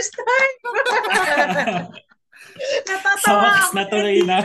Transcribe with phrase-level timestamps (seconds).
[0.00, 0.56] first time.
[2.88, 3.76] Natatawa wakas ako.
[3.76, 4.38] na tuloy na.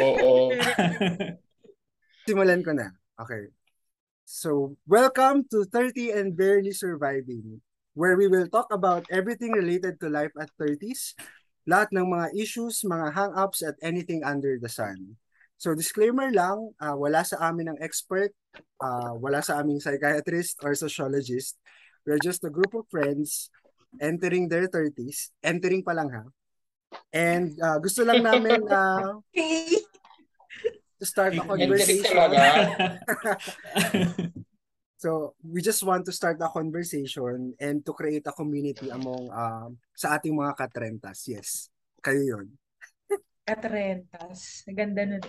[0.00, 0.32] Oo.
[2.24, 2.96] Simulan ko na.
[3.20, 3.52] Okay.
[4.24, 7.60] So, welcome to 30 and Barely Surviving,
[7.92, 11.12] where we will talk about everything related to life at 30s,
[11.68, 15.20] lahat ng mga issues, mga hang-ups, at anything under the sun.
[15.60, 18.32] So, disclaimer lang, ah, wala sa amin ng expert,
[18.80, 21.60] ah, wala sa aming psychiatrist or sociologist.
[22.08, 23.52] We're just a group of friends
[23.98, 26.24] entering their 30s, entering pa lang ha.
[27.10, 28.62] And ah, gusto lang namin
[29.32, 29.82] Okay.
[31.00, 32.14] to start a conversation.
[35.00, 39.80] So, we just want to start a conversation and to create a community among um,
[39.96, 41.24] sa ating mga katrentas.
[41.24, 41.72] Yes,
[42.04, 42.52] kayo yun.
[43.48, 44.60] At rentas.
[44.68, 45.24] Ganda nun.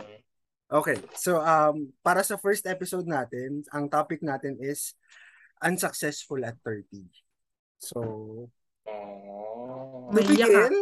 [0.68, 4.92] Okay, so um, para sa first episode natin, ang topic natin is
[5.64, 7.08] unsuccessful at 30.
[7.82, 8.00] So,
[8.86, 10.10] Oh.
[10.10, 10.76] to Maiyak begin,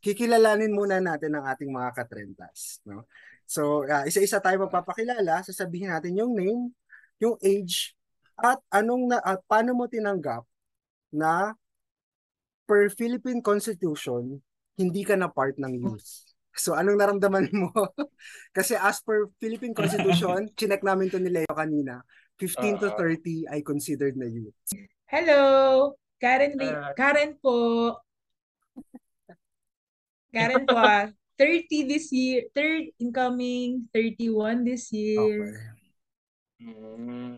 [0.00, 2.78] kikilalanin muna natin ang ating mga katrentas.
[2.82, 3.06] No?
[3.46, 6.74] So, uh, isa-isa tayo magpapakilala, sasabihin natin yung name,
[7.18, 7.94] yung age,
[8.34, 10.42] at anong na, at paano mo tinanggap
[11.10, 11.54] na
[12.66, 14.42] per Philippine Constitution,
[14.74, 16.26] hindi ka na part ng youth.
[16.56, 17.70] So, anong naramdaman mo?
[18.56, 22.00] Kasi as per Philippine Constitution, chinek namin to ni Leo kanina,
[22.40, 22.96] 15 to Ah.
[22.98, 24.56] 30 ay considered na youth.
[25.06, 25.94] Hello!
[26.16, 26.92] Karen, Lee- Ah.
[26.96, 27.56] Karen po.
[30.32, 31.06] Karen po ah.
[31.40, 32.48] 30 this year.
[32.56, 33.88] Third incoming.
[33.92, 35.20] 31 this year.
[35.20, 36.72] Okay.
[36.72, 37.36] Mm.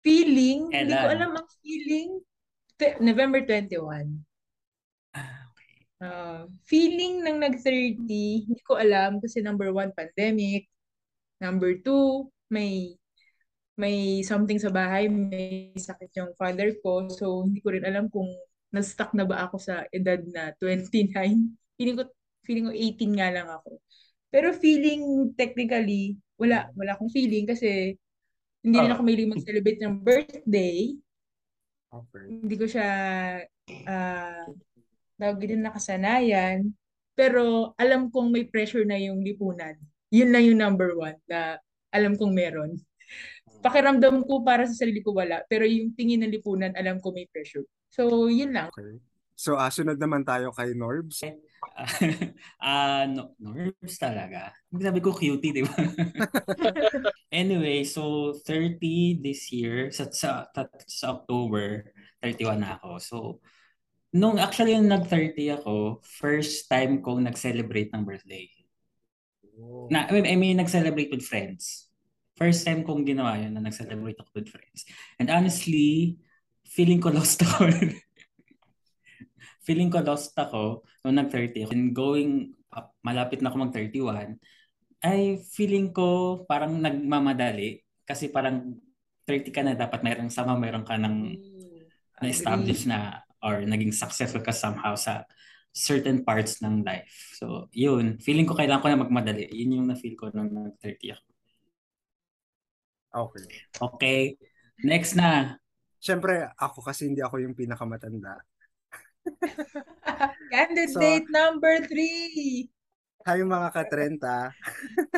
[0.00, 0.60] Feeling.
[0.72, 2.10] Hindi ko alam ang feeling.
[3.04, 4.24] November 21.
[5.98, 8.06] Ah, feeling ng nag-30,
[8.46, 10.70] hindi ko alam kasi number one, pandemic.
[11.42, 12.94] Number two, may
[13.78, 17.06] may something sa bahay, may sakit yung father ko.
[17.08, 18.26] So, hindi ko rin alam kung
[18.74, 21.14] na-stuck na ba ako sa edad na 29.
[21.78, 22.02] Feeling ko,
[22.42, 23.78] feeling ko 18 nga lang ako.
[24.28, 27.96] Pero feeling technically, wala, wala akong feeling kasi
[28.60, 28.98] hindi rin Ah.
[28.98, 30.92] ako mahilig mag-celebrate ng birthday.
[31.88, 32.24] Okay.
[32.28, 32.88] Hindi ko siya
[33.88, 34.44] ah
[35.18, 36.70] tawag din nakasanayan.
[37.18, 39.74] Pero alam kong may pressure na yung lipunan.
[40.14, 41.58] Yun na yung number one na
[41.90, 42.78] alam kong meron.
[43.58, 45.42] Pakiramdam ko para sa sarili ko wala.
[45.50, 47.66] Pero yung tingin ng lipunan, alam ko may pressure.
[47.90, 48.70] So, yun lang.
[48.70, 49.02] Okay.
[49.38, 51.22] So, ah, sunod naman tayo kay Norbs.
[52.62, 54.54] Ah, no, nerves talaga.
[54.70, 55.74] Sabi ko cutie, di ba?
[57.34, 60.46] anyway, so 30 this year, sa, sa,
[60.86, 61.90] sa October,
[62.22, 62.90] 31 na ako.
[62.98, 63.16] So,
[64.14, 68.46] nung actually yung nag-30 ako, first time kong nag-celebrate ng birthday.
[69.90, 71.87] Na, I mean, I mean, nag-celebrate with friends.
[72.38, 74.86] First time kong ginawa yun na nag-celebrate ako with friends.
[75.18, 76.22] And honestly,
[76.62, 77.66] feeling ko lost ako.
[79.66, 81.72] feeling ko lost ako nung nag-30 ako.
[81.74, 84.38] And going up, malapit na ako mag-31,
[85.02, 87.82] ay feeling ko parang nagmamadali.
[88.06, 88.78] Kasi parang
[89.26, 91.34] 30 ka na, dapat mayroong sama, mayroon ka ng
[92.22, 95.26] na-establish na or naging successful ka somehow sa
[95.74, 97.38] certain parts ng life.
[97.38, 98.18] So, yun.
[98.18, 99.46] Feeling ko kailangan ko na magmadali.
[99.52, 101.27] Yun yung na-feel ko nung nag-30 ako.
[103.08, 103.46] Okay.
[103.80, 104.20] Okay.
[104.84, 105.56] Next na.
[105.98, 108.38] Siyempre, ako kasi hindi ako yung pinakamatanda.
[110.54, 112.70] Candidate number three.
[113.26, 114.24] Hi mga ka-30.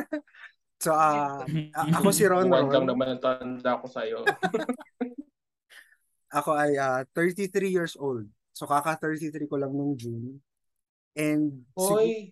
[0.85, 4.25] so, ah, a- ako si Ron Buwan lang naman ang tanda ko sa'yo.
[6.31, 8.23] Ako ay ah, 33 years old.
[8.55, 10.39] So, kaka-33 ko lang nung June.
[11.19, 12.31] And, sigu- Hoy,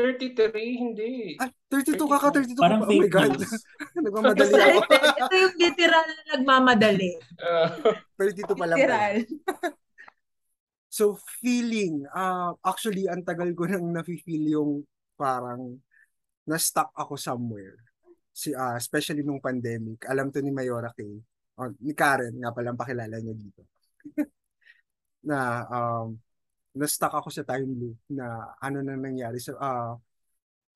[0.00, 1.36] 33, hindi.
[1.36, 2.88] ah, 32, kaka-32 ko Parang pa.
[2.88, 3.30] Oh my God.
[3.36, 3.52] news.
[4.04, 4.80] Nagmamadali ako.
[4.96, 7.10] Ito yung literal na nagmamadali.
[7.38, 7.68] Ah,
[8.16, 8.78] 32 pa lang.
[8.80, 9.16] Literal.
[10.90, 14.82] So, feeling, ah actually, ang tagal ko nang nafe-feel yung
[15.14, 15.78] parang
[16.42, 17.78] na-stuck ako somewhere.
[18.34, 20.02] Si, ah especially nung pandemic.
[20.10, 21.14] Alam to ni Mayora Kay.
[21.62, 23.62] Oh, ni Karen, nga palang pakilala niya dito.
[25.22, 26.18] na um,
[26.74, 29.42] na-stuck ako sa time loop na ano na nangyari.
[29.42, 29.98] So, ah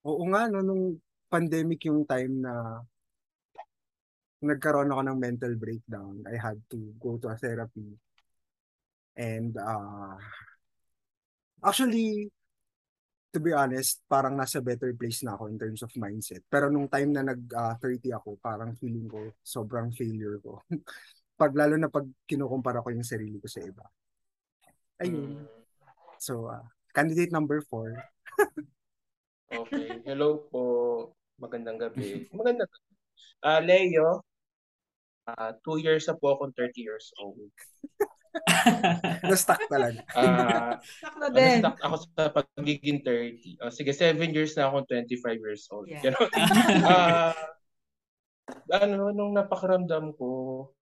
[0.05, 1.00] oo nga, no, nung
[1.32, 2.85] pandemic yung time na
[4.44, 6.20] nagkaroon ako ng mental breakdown.
[6.29, 7.96] I had to go to a therapy.
[9.17, 10.20] And uh,
[11.64, 12.29] actually,
[13.32, 16.44] to be honest, parang nasa better place na ako in terms of mindset.
[16.46, 20.61] Pero nung time na nag-30 ako, parang feeling ko sobrang failure ko.
[21.41, 23.82] pag lalo na pag kinukumpara ko yung sarili ko sa iba.
[25.02, 25.41] Ayun.
[25.41, 25.63] mm,
[26.24, 26.64] So, uh,
[26.96, 28.00] candidate number four.
[29.52, 30.00] okay.
[30.08, 30.64] Hello po.
[31.36, 32.24] Magandang gabi.
[32.32, 32.92] Magandang gabi.
[33.44, 34.24] Ah, Leo,
[35.28, 37.52] ah two years na po akong 30 years old.
[39.28, 40.00] Na-stuck talaga.
[40.16, 41.60] Ah, Stuck na din.
[41.60, 43.60] stuck ako sa pagiging 30.
[43.60, 45.92] Oh, sige, 7 years na akong 25 years old.
[45.92, 46.08] Yeah.
[46.08, 46.32] Ganon.
[46.88, 47.36] Ah,
[48.80, 50.72] ano, nung napakaramdam ko,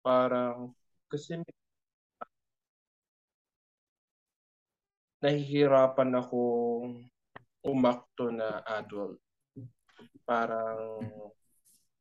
[0.00, 0.72] parang,
[1.12, 1.36] kasi
[5.26, 7.02] nahihirapan akong
[7.66, 9.18] umakto na adult.
[10.22, 11.02] Parang,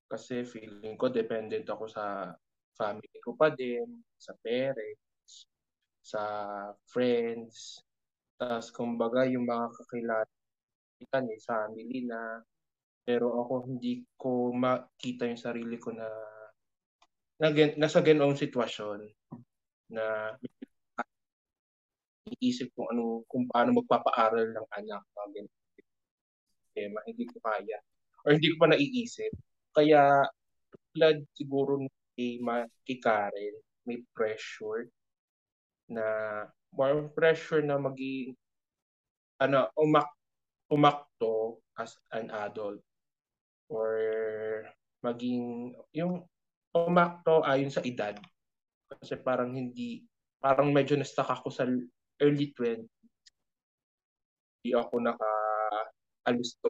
[0.05, 2.29] kasi feeling ko dependent ako sa
[2.77, 5.49] family ko pa din, sa parents,
[6.05, 6.21] sa
[6.85, 7.81] friends.
[8.37, 10.29] Tapos, kumbaga, yung mga kakilala
[11.25, 12.45] ni family na
[13.05, 16.09] pero ako hindi ko makita yung sarili ko na,
[17.37, 19.05] na nasa ganoong sitwasyon
[19.93, 20.33] na
[22.25, 25.65] iisip kung ano kung paano magpapaaral ng anak ganito
[26.75, 27.79] tema hindi ko kaya.
[28.27, 29.31] Or hindi ko pa naiisip.
[29.71, 30.27] Kaya
[30.91, 31.79] tulad siguro
[32.19, 33.55] ni Ma- kay Karen
[33.87, 34.91] may pressure
[35.87, 36.03] na
[36.75, 38.35] more pressure na maging
[39.39, 40.09] ano umak
[40.67, 42.83] umakto as an adult.
[43.71, 43.95] Or
[44.99, 46.27] maging yung
[46.75, 48.19] umakto ayon sa edad.
[48.89, 50.03] Kasi parang hindi
[50.41, 51.65] parang medyo na-stuck ako sa
[52.21, 52.85] early 20
[54.61, 55.31] hindi ako naka
[56.25, 56.67] alisto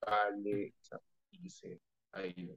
[0.00, 0.96] kali sa
[1.40, 1.78] isip
[2.14, 2.56] ayun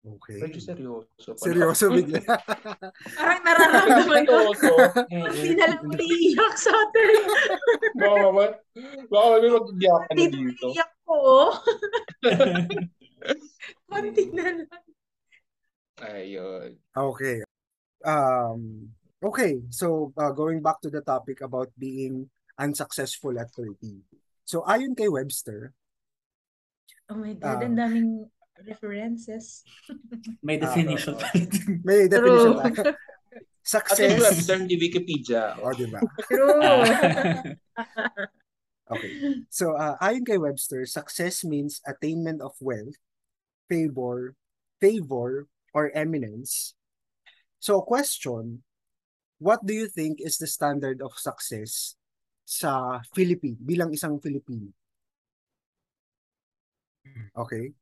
[0.00, 0.40] Okay.
[0.40, 1.44] medyo seryoso pala.
[1.44, 2.24] Seryoso bigla.
[3.20, 4.32] Parang nararamdaman ko.
[4.56, 4.72] seryoso
[5.12, 7.20] Hindi na lang umiiyak sa atin.
[8.00, 8.44] baka mama
[9.12, 11.12] baka mami mag-iyakan na Dito dito umiiyak ko.
[11.20, 11.52] oh.
[13.92, 14.84] Konti na lang.
[16.00, 17.44] ayun Okay.
[18.00, 18.88] Um,
[19.22, 19.60] okay.
[19.70, 22.28] So, uh, going back to the topic about being
[22.58, 24.00] unsuccessful at 30.
[24.44, 25.72] So, ayon kay Webster,
[27.10, 27.66] Oh my God, Ah.
[27.66, 28.10] ang daming
[28.62, 29.66] references.
[30.46, 31.20] May Ah, definition oo.
[31.20, 31.26] pa
[31.88, 32.62] may definition True.
[32.62, 32.82] tayo.
[32.94, 33.98] at Success.
[34.14, 35.98] yung Webster hindi Wikipedia O, di ba?
[36.30, 36.54] True.
[38.90, 39.10] Okay.
[39.50, 42.98] So, uh, ayon kay Webster, success means attainment of wealth,
[43.70, 44.34] favor,
[44.82, 46.74] favor, or eminence.
[47.62, 48.62] So, question,
[49.40, 51.96] what do you think is the standard of success
[52.44, 54.70] sa Philippine, bilang isang Filipino?
[57.34, 57.72] Okay.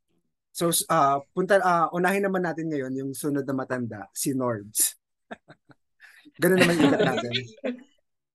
[0.54, 4.94] So, uh, punta, uh, unahin naman natin ngayon yung sunod na matanda, si Norbs.
[6.42, 7.32] Ganun naman yung ikat natin.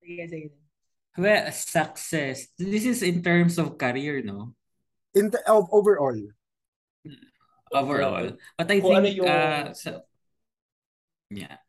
[0.03, 0.47] Sige, sige.
[1.15, 2.51] Well, success.
[2.59, 4.55] This is in terms of career, no?
[5.15, 6.17] In the, of overall.
[7.71, 8.35] Overall.
[8.57, 10.03] But I Kung ano think, yung- uh, sa,
[11.31, 11.61] yeah.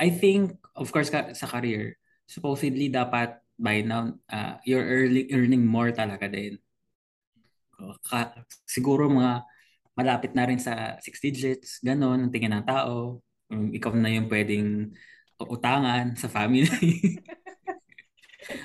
[0.00, 5.68] I think, of course, ka, sa career, supposedly dapat by now, uh, you're early, earning
[5.68, 6.56] more talaga din.
[8.00, 8.32] Ka,
[8.64, 9.44] siguro mga
[9.92, 13.20] malapit na rin sa six digits, ganon, ang tingin ng tao.
[13.52, 14.96] Um, ikaw na yung pwedeng
[15.36, 16.64] utangan sa family.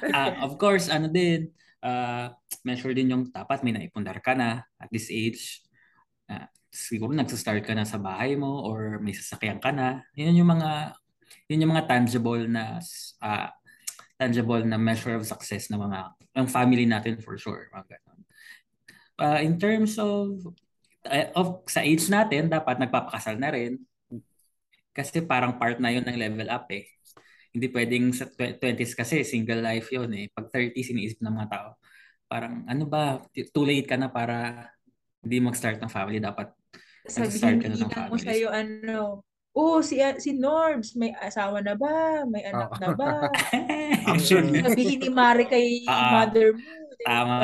[0.10, 1.52] Ah, of course, ano din,
[1.86, 2.34] uh,
[2.66, 5.62] measure din yung dapat may naipundar ka na at this age.
[6.26, 10.02] Ah, siguro nagsa-start ka na sa bahay mo or may sasakyan ka na.
[10.18, 10.98] Yun yung mga
[11.50, 12.80] yun yung mga tangible na
[13.22, 13.52] ah,
[14.16, 16.00] tangible na measure of success ng mga
[16.36, 17.68] ng family natin for sure.
[17.72, 18.20] Mga ganun.
[19.20, 20.40] Ah, in terms of
[21.06, 23.78] eh, of sa age natin, dapat nagpapakasal na rin.
[24.96, 26.88] Kasi parang part na yun ng level up eh.
[27.52, 30.28] Hindi pwedeng sa tw- 20s kasi single life yun eh.
[30.32, 31.70] Pag 30s, iniisip ng mga tao.
[32.26, 34.68] Parang ano ba, too late ka na para
[35.22, 36.20] hindi mag-start ng family.
[36.20, 36.56] Dapat
[37.06, 38.26] Sabihin ka na ng Inang mo family.
[38.26, 39.22] sa'yo, ano,
[39.56, 42.28] oh, si, si Norbs, may asawa na ba?
[42.28, 43.32] May anak na ba?
[44.12, 44.60] Actually.
[44.62, 46.60] Sabihin ni Mari kay Ah, mother mo.
[46.92, 47.08] di ba?
[47.08, 47.40] Tama.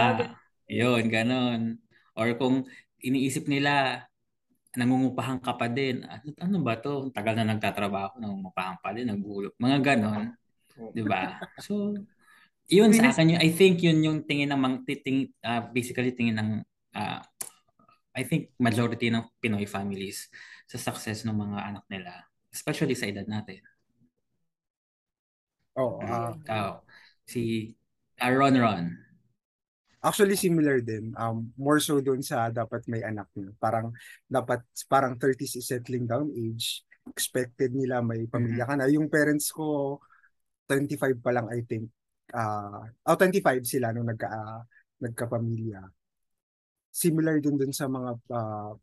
[0.68, 1.62] Yun, ganon.
[2.14, 2.68] Or kung
[3.00, 4.04] iniisip nila,
[4.72, 6.04] nangungupahan ka pa din.
[6.04, 7.12] Ano, ano ba to?
[7.12, 9.56] Tagal na nagtatrabaho, nangungupahan pa din, nagbulok.
[9.60, 10.36] Mga ganon.
[10.92, 11.40] Di ba?
[11.60, 11.96] So,
[12.72, 16.40] yun sa akin, yun, I think yun yung tingin ng mga, titing, ah, basically tingin
[16.40, 16.50] ng,
[16.96, 17.20] ah,
[18.12, 20.28] I think majority ng Pinoy families
[20.68, 22.12] sa success ng mga anak nila.
[22.52, 23.64] Especially sa edad natin.
[25.80, 26.84] Oh, ah, Ikaw,
[27.24, 27.72] si
[28.20, 28.86] Aaron Ron.
[30.02, 31.14] Actually, similar din.
[31.16, 33.56] Um, more so doon sa dapat may anak niyo.
[33.62, 33.94] Parang
[34.28, 36.84] dapat parang 30s is settling down age.
[37.08, 38.90] Expected nila may pamilya ka na.
[38.92, 40.02] Yung parents ko,
[40.68, 41.88] 25 pa lang I think.
[42.34, 44.62] Uh, oh, 25 sila nung nagka, ah,
[45.00, 46.01] nagkapamilya.
[46.92, 48.74] Similar din dun sa mga ah,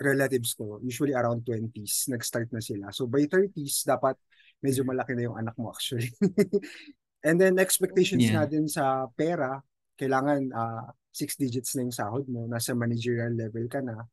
[0.00, 0.78] relatives ko.
[0.84, 2.92] Usually around 20s, nag-start na sila.
[2.94, 4.16] So by 30s, dapat
[4.62, 6.10] medyo malaki na yung anak mo actually.
[7.26, 8.46] And then expectations Yeah.
[8.46, 9.58] natin sa pera,
[9.98, 14.06] kailangan ah, six digits na yung sahod mo, nasa managerial level ka na.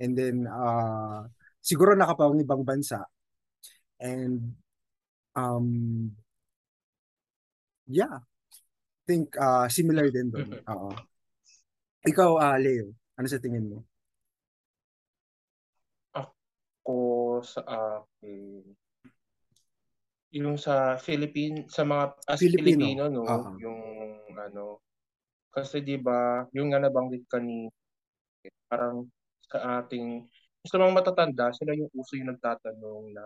[0.00, 1.26] And then, ah,
[1.62, 3.04] siguro nakapawang ibang bansa.
[4.00, 4.56] And
[5.36, 5.66] um
[7.86, 8.20] yeah,
[9.06, 10.50] think uh similar din doon.
[10.56, 10.64] Mhm.
[10.70, 10.90] Oo.
[12.00, 13.84] Ikaw, uh, Leo, ano sa tingin mo?
[16.16, 16.96] Ako
[17.44, 18.64] sa akin,
[20.32, 22.80] yung sa Philippine, sa mga as Filipino.
[22.88, 23.50] Filipino, no, Oo.
[23.60, 23.80] yung
[24.32, 24.80] ano,
[25.52, 27.68] kasi 'di ba, yung nga nabanggit kanina,
[28.70, 29.04] parang
[29.44, 30.24] sa ating
[30.64, 33.24] sa mga matatanda, sila yung uso yung nagtatanong na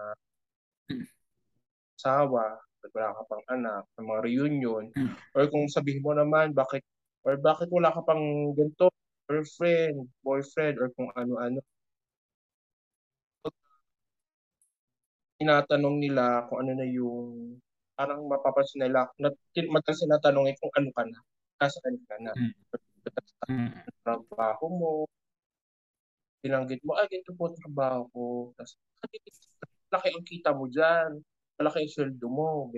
[1.94, 2.58] asawa,
[2.90, 5.14] wala ka pang anak, ng mga reunion, Mm.
[5.32, 6.82] or kung sabihin mo naman, bakit,
[7.24, 8.92] or bakit wala ka pang ganito,
[9.28, 11.64] girlfriend, boyfriend, or kung ano-ano.
[15.40, 17.58] Tinatanong nila kung ano na yung,
[17.98, 21.18] parang mapapansin nila, madalas sinatanong kung ano ka na,
[21.58, 22.54] kasaan ka na, Mm.
[23.50, 23.72] Mm.
[24.06, 24.90] trabaho mo,
[26.44, 28.22] binanggit mo, ay, ganito po trabaho ko.
[28.58, 29.18] Tapos, "Ay,
[29.90, 31.10] malaki ang kita mo dyan.
[31.60, 32.70] Malaki ang sweldo mo.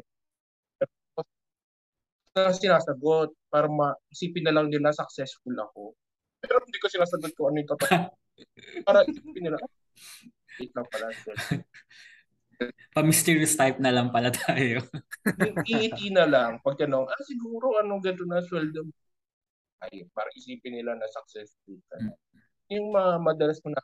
[2.37, 5.97] Na sinasagot para maisipin na lang nila successful ako.
[6.45, 8.13] Pero hindi ko sinasagot kung ano yung totoo.
[8.87, 9.73] para isipin nila, "Ah,
[10.61, 11.09] wait lang pala.
[11.17, 11.65] sweldo."
[12.93, 14.85] Pa-mysterious type na lang pala tayo.
[15.65, 16.61] Iiti na lang.
[16.65, 18.93] Pag tanong, ah, siguro anong ganito na sweldo mo?
[19.85, 22.17] Ay, para isipin nila na successful ka na.
[22.73, 23.81] Yung mga madalas mo na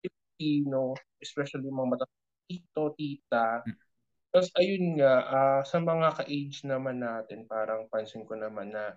[0.00, 2.06] Filipino, especially yung mga mata
[2.48, 3.60] tito, tita.
[4.34, 8.94] Tapos ayun nga, ah, sa mga ka-age naman natin, parang pansin ko naman na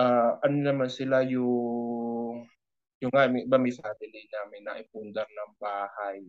[0.00, 2.48] ah, ano naman sila yung
[3.02, 6.24] yung nga, may, iba may family namin na ipundar ng bahay.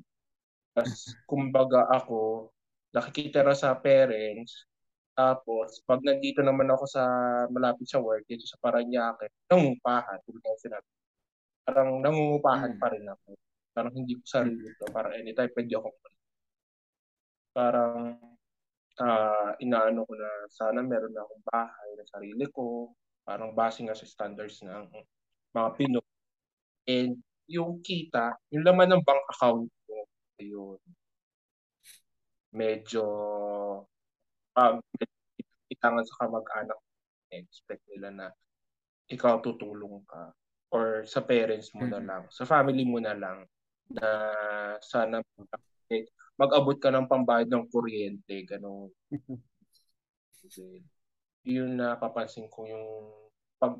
[0.75, 2.51] Tapos, kumbaga ako,
[2.95, 4.67] nakikitira sa parents,
[5.17, 7.03] tapos, pag nandito naman ako sa
[7.51, 10.19] malapit sa work, dito sa Paranaque, nangungupahan.
[10.27, 10.89] Tulad ng sinabi.
[11.67, 12.79] Parang nangungupahan Mm.
[12.79, 13.29] pa rin ako.
[13.75, 14.87] Parang hindi ko sarili to.
[14.93, 15.89] Parang anytime pwede ako
[17.57, 18.13] Parang
[19.01, 22.93] ah inaano ko na sana meron na akong bahay na sarili ko.
[23.25, 24.85] Parang base nga sa standards ng
[25.57, 26.05] mga Pinoy.
[26.85, 27.17] And
[27.49, 30.05] yung kita, yung laman ng bank account ko,
[30.37, 30.79] yun,
[32.53, 33.03] medyo
[34.53, 34.77] pag
[35.73, 36.79] itangan sa kamag-anak,
[37.33, 38.27] expect nila na
[39.11, 40.31] ikaw tutulong ka
[40.71, 43.47] or sa parents mo na lang, sa family mo na lang
[43.87, 44.09] na
[44.83, 45.23] sana
[46.37, 48.93] mag-abot ka ng pambayad ng kuryente, ganun.
[51.47, 52.85] Yun na papansin ko yung
[53.57, 53.75] pag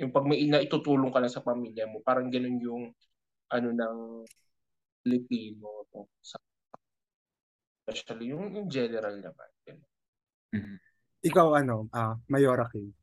[0.00, 2.84] yung pag may ina itutulong ka lang sa pamilya mo, parang ganun yung
[3.52, 3.96] ano ng
[5.04, 5.84] Pilipino
[6.24, 6.40] sa
[7.84, 9.50] especially yung in general naman.
[9.66, 9.90] Ganun.
[10.56, 10.76] Mhm.
[11.20, 12.96] Ikaw ano, ah Mayora King.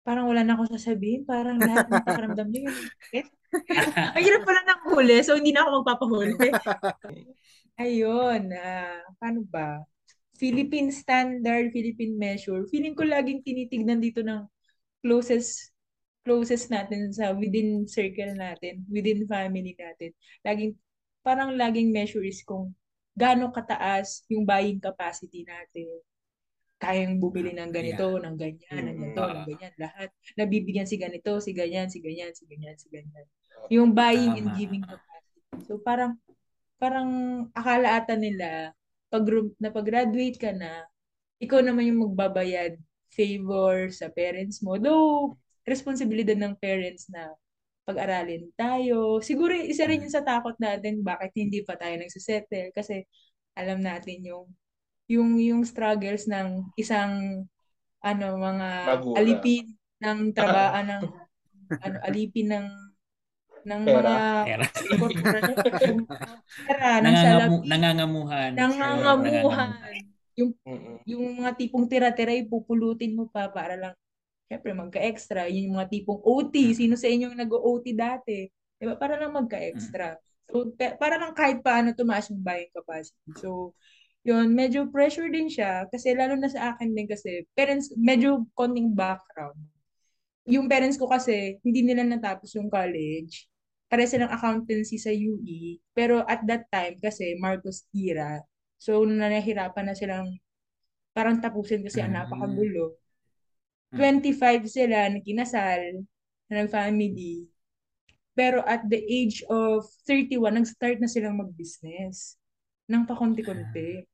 [0.00, 1.28] Parang wala na akong sasabihin.
[1.28, 2.78] Parang lahat ng pakiramdam niyo yung
[3.12, 3.26] eh.
[4.14, 6.34] Ang hirap pala ng huli, so hindi na ako magpapahuli.
[7.82, 9.82] Ayun, ah, paano ba?
[10.40, 12.64] Philippine standard, Philippine measure.
[12.72, 14.48] Feeling ko laging tinitignan dito ng
[15.04, 15.72] closest
[16.20, 20.12] closest natin sa within circle natin, within family natin.
[20.44, 20.76] Laging
[21.24, 22.72] parang laging measure is kung
[23.16, 25.88] gaano kataas yung buying capacity natin.
[26.80, 30.08] Kayang bumili ng ganito, ng ganyan, ng ganito, ng ganyan, lahat.
[30.32, 33.26] Nabibigyan si ganito, si ganyan, si ganyan, si ganyan, si ganyan.
[33.68, 34.58] Yung buying and Tama.
[34.58, 35.60] giving capacity.
[35.68, 36.16] So parang
[36.80, 37.10] parang
[37.52, 38.72] akala ata nila
[39.10, 39.26] pag
[39.58, 40.86] na pag-graduate ka na,
[41.42, 42.78] ikaw naman yung magbabayad
[43.10, 44.78] favor sa parents mo.
[44.78, 45.34] Though,
[45.66, 47.34] responsibilidad ng parents na
[47.82, 49.18] pag-aralin tayo.
[49.18, 53.02] Siguro isa rin yun sa takot natin bakit hindi pa tayo nagsisettle kasi
[53.58, 54.46] alam natin yung
[55.10, 57.42] yung yung struggles ng isang
[57.98, 59.18] ano mga Magulang.
[59.18, 59.66] alipin
[60.00, 61.02] ng trabaho ng
[61.82, 62.66] ano alipin ng
[63.64, 64.00] ng Pera.
[64.00, 64.66] mga Pera.
[66.66, 68.50] pera ng Nangangamu, salapi nangangamuhan.
[68.56, 69.70] nangangamuhan.
[70.38, 70.50] yung
[71.04, 73.94] yung mga tipong tira-tira ipupulutin mo pa para lang
[74.50, 75.46] syempre magka-extra.
[75.46, 78.48] Yun yung mga tipong OT sino sa inyo yung nag-OT dati?
[78.80, 80.16] Di ba para lang magka-extra.
[80.50, 83.30] So pe- para lang kahit paano tumaas yung buying capacity.
[83.38, 83.76] So
[84.26, 85.86] yun medyo pressure din siya.
[85.86, 89.60] Kasi lalo na sa akin din kasi parents medyo konting background
[90.50, 93.46] yung parents ko kasi hindi nila natapos yung college
[93.90, 98.42] pare silang accountancy sa UE pero at that time kasi Marcos era
[98.80, 100.40] So, nahihirapan na silang
[101.12, 102.16] parang tapusin kasi Mm.
[102.16, 102.96] napakagulo.
[103.92, 103.96] Mm.
[104.00, 106.00] 25 sila na kinasal,
[106.48, 107.44] na nag-family.
[108.32, 112.40] Pero at the age of 31, nag-start na silang mag-business.
[112.88, 114.08] Nang pakonti-konti.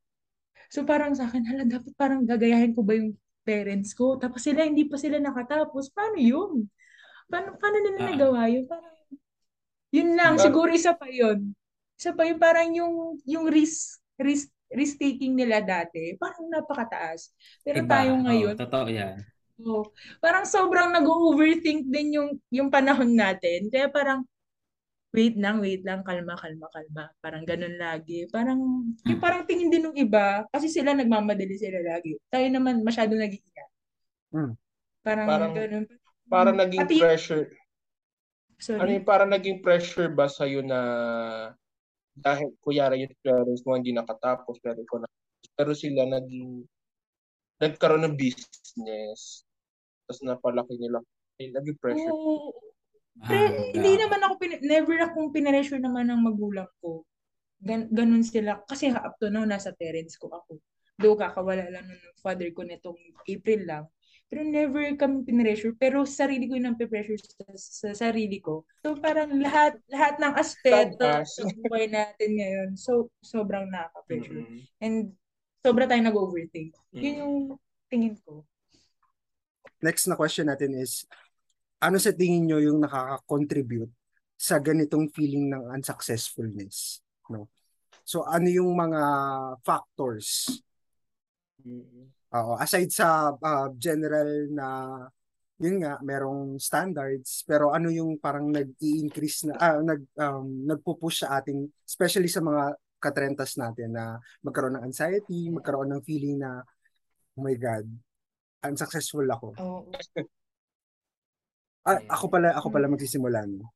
[0.66, 3.14] So parang sa akin, hala, dapat parang gagayahin ko ba yung
[3.46, 4.18] parents ko?
[4.18, 5.94] Tapos sila, hindi pa sila nakatapos.
[5.94, 6.66] Paano yun?
[7.30, 8.06] Paano, paano nila Ah.
[8.10, 8.66] nagawa yun?
[8.66, 8.94] Parang,
[9.94, 11.54] yun lang, Parang- siguro isa pa yun.
[11.94, 17.30] Isa pa yung parang yung, yung risk, risk, risk taking nila dati, parang napakataas.
[17.62, 17.90] Pero Iba.
[18.02, 19.16] tayo ngayon, totoo yan.
[19.56, 19.88] oh,
[20.20, 23.70] parang sobrang nag-overthink din yung, yung panahon natin.
[23.72, 24.26] Kaya parang,
[25.16, 27.04] wait lang, wait lang, kalma, kalma, kalma.
[27.18, 28.28] Parang ganun lagi.
[28.28, 28.60] Parang,
[29.00, 29.24] yung Mm.
[29.24, 32.20] parang tingin din ng iba, kasi sila nagmamadali sila lagi.
[32.28, 33.70] Tayo naman masyado nag-iingat.
[34.36, 34.52] Mm.
[35.00, 35.84] Parang, Parang- ganun.
[36.28, 37.48] Para naging Pati- pressure.
[38.58, 38.80] Sorry.
[38.80, 40.80] Ano yung para naging pressure ba sa'yo na
[42.12, 45.08] dahil kuyari yung parents mo hindi nakatapos pero ikaw na
[45.52, 46.64] pero sila naging
[47.60, 49.44] nagkaroon ng business
[50.08, 51.04] tapos napalaki nila
[51.36, 52.56] ay, naging pressure Oo.
[53.22, 54.02] Ah, Pero hindi grabe.
[54.04, 57.02] naman ako, pin- never akong pinressure naman ng magulang ko.
[57.56, 58.60] Gan ganun sila.
[58.68, 60.60] Kasi up to now, nasa parents ko ako.
[60.96, 63.84] Though kakawala lang nun ng father ko netong April lang.
[64.26, 65.72] Pero never kami pinressure.
[65.78, 68.66] Pero sarili ko yung pressure sa, sa sarili ko.
[68.82, 74.42] So parang lahat lahat ng aspeto sa buhay natin ngayon, so sobrang nakaka-pressure.
[74.42, 74.60] Mm-mm.
[74.82, 75.14] And
[75.62, 76.74] sobra tayong nag-overthink.
[76.92, 77.20] Yun Mm.
[77.22, 77.34] yung
[77.86, 78.42] tingin ko.
[79.78, 81.04] Next na question natin is,
[81.82, 83.92] ano sa tingin nyo yung nakaka-contribute
[84.36, 87.00] sa ganitong feeling ng unsuccessfulness?
[87.28, 87.48] No?
[88.06, 89.02] So ano yung mga
[89.66, 90.60] factors
[91.66, 92.06] Mm-mm.
[92.36, 94.66] Oo, aside sa ah, general na
[95.56, 101.40] yun nga, merong standards, pero ano yung parang nag-i-increase na ah, nag um, nagpo-push sa
[101.40, 106.60] ating especially sa mga katrentas natin na magkaroon ng anxiety, magkaroon ng feeling na
[107.36, 107.88] oh my god,
[108.62, 109.56] unsuccessful ako.
[109.56, 109.90] Oo.
[111.86, 113.70] Ah, ako pala ako pala magsisimula no.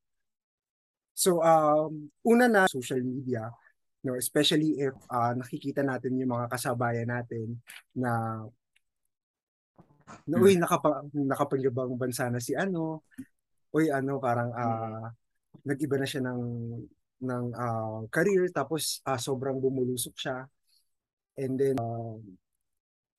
[1.14, 3.46] So um una na social media
[4.02, 4.18] no?
[4.18, 7.62] Especially if ah, nakikita natin yung mga kasabayan natin
[7.94, 8.42] na
[10.26, 11.06] na uy nakapa,
[11.94, 13.06] bansa na si ano.
[13.70, 15.06] Uy ano parang ah,
[15.62, 16.42] nag-iba na siya ng
[17.22, 20.50] ng ah, career tapos ah, sobrang bumulusok siya.
[21.38, 22.18] And then ah,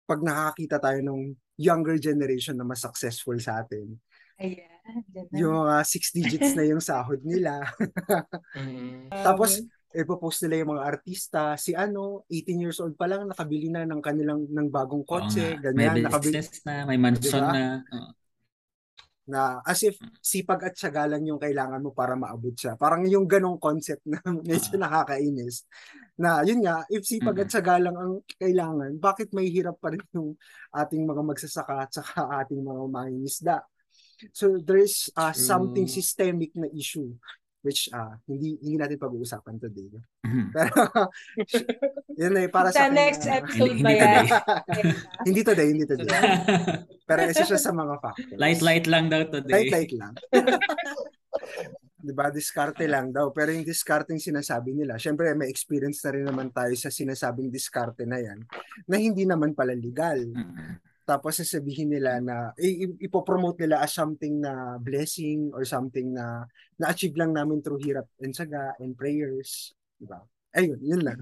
[0.04, 3.95] pag nakakita tayo ng younger generation na mas successful sa atin
[4.41, 5.27] Ayan.
[5.32, 7.62] yung mga six digits na yung sahod nila
[8.58, 9.08] Mm-mm.
[9.13, 13.84] Tapos, ipopost nila yung mga artista, si ano, 18 years old pa lang, nakabili na
[13.84, 15.60] ng kanilang ng bagong kotse.
[15.60, 17.51] May ganyan, nakabili business na, may mansion Diba?
[17.51, 17.65] na.
[17.91, 18.12] Oo.
[19.21, 22.75] na as if sipag at syaga lang yung kailangan mo para maabot siya.
[22.75, 24.82] Parang yung ganong concept na medyo Ah.
[24.89, 25.63] nakakainis.
[26.19, 27.54] Na yun nga, if sipag at Mm.
[27.54, 30.36] syaga lang ang kailangan, bakit may hirap pa rin yung
[30.73, 33.63] ating mga magsasaka at saka ating mga mangingisda?
[34.29, 37.17] So there's uh, something systemic na issue
[37.62, 39.89] which uh, hindi hindi natin pag-uusapan today.
[40.25, 40.49] Mhm.
[40.57, 40.81] Pero
[42.17, 44.25] yun eh, para Sa sa akin, next ah, episode Hindi- ba hindi yan?
[45.29, 46.10] hindi today, hindi today.
[47.05, 48.39] Pero isa siya sa mga factors.
[48.41, 49.53] Light-light lang daw today.
[49.69, 50.13] Light-light lang.
[52.01, 52.34] 'Di ba?
[52.34, 53.29] Diskarte lang daw.
[53.29, 58.10] Pero yung discarding sinasabi nila, syempre may experience na rin naman tayo sa sinasabing diskarte
[58.10, 58.41] na yan,
[58.89, 60.17] na hindi naman pala legal.
[60.17, 60.90] Mhm.
[61.01, 62.53] Tapos sasabihin nila na
[63.01, 66.45] ipopromote nila as something na blessing or something na
[66.77, 69.73] na-achieve lang namin through hirap and saga and prayers.
[69.97, 70.21] 'Di ba?
[70.51, 71.19] Ayun, yun lang.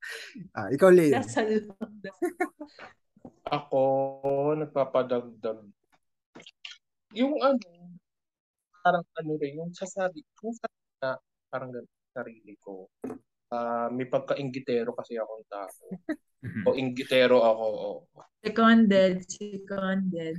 [0.56, 1.20] ah, ikaw, Leo.
[1.20, 1.68] Dasal.
[3.50, 3.82] Ako,
[4.56, 5.60] nagpapadagdag.
[7.12, 7.66] Yung ano,
[8.80, 10.66] parang ano rin, yung sa sarili, yung sa
[11.02, 11.18] na,
[11.52, 12.88] parang ganun, sarili ko.
[13.50, 15.82] Ah, may pagka-inggitero kasi akong tao.
[16.40, 16.62] Mhm.
[16.70, 17.64] O inggitero ako.
[17.66, 17.88] O,
[18.40, 20.38] Seconded, seconded.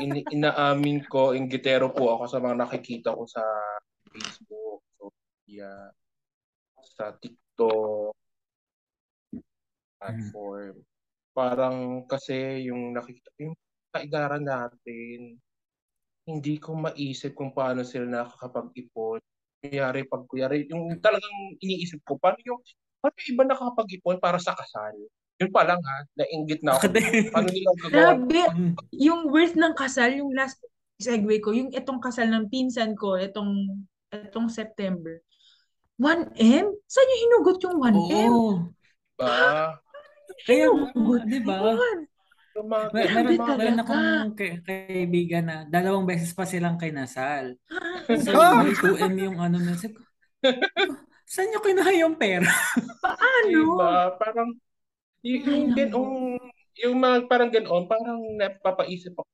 [0.00, 3.44] in, inaamin ko, inggitero po ako sa mga nakikita ko sa
[4.10, 5.12] Facebook, so,
[5.46, 5.92] yeah,
[6.96, 8.16] sa TikTok,
[10.00, 10.76] platform.
[11.30, 13.54] Parang kasi yung nakikita, yung
[13.92, 15.38] kaigaran natin,
[16.26, 19.22] hindi ko maisip kung paano sila nakakapag-ipon.
[19.60, 22.60] Kuyari, pag kuyari, yung talagang iniisip ko, paano yung,
[23.00, 24.92] paano yung iba nakakapag-ipon para sa kasal?
[25.36, 26.92] Yun pa lang ha, nainggit na ako.
[27.32, 27.92] Paano nila gagawa?
[27.92, 28.72] Grabe, Mm.
[28.92, 30.60] yung worth ng kasal, yung last
[30.96, 35.20] segue ko, yung itong kasal ng pinsan ko, itong, itong September.
[35.96, 36.66] 1M?
[36.84, 38.32] Saan yung hinugot yung 1M?
[38.32, 38.52] Oo.
[39.16, 39.80] Ba?
[40.44, 40.92] Kaya Hinugot.
[40.92, 41.56] nga, di ba?
[42.56, 42.58] Yun.
[42.58, 43.60] Yung mga, Mer- Grabe meron, yung mga, talaga.
[43.60, 47.52] meron akong kay- kaibigan na dalawang beses pa silang kinasal.
[48.16, 48.58] So, Ah!
[48.58, 49.76] may 2M yung ano na.
[49.76, 52.46] Sabi ko, "Oh, Saan nyo kinuha yung pera?
[53.02, 53.44] Paano?
[53.44, 54.14] Diba?
[54.16, 54.48] Parang,
[55.20, 55.76] y- Ay, yung naku.
[55.76, 56.38] ganoon,
[56.78, 59.26] yung mga parang ganoon, parang napapaisip ako,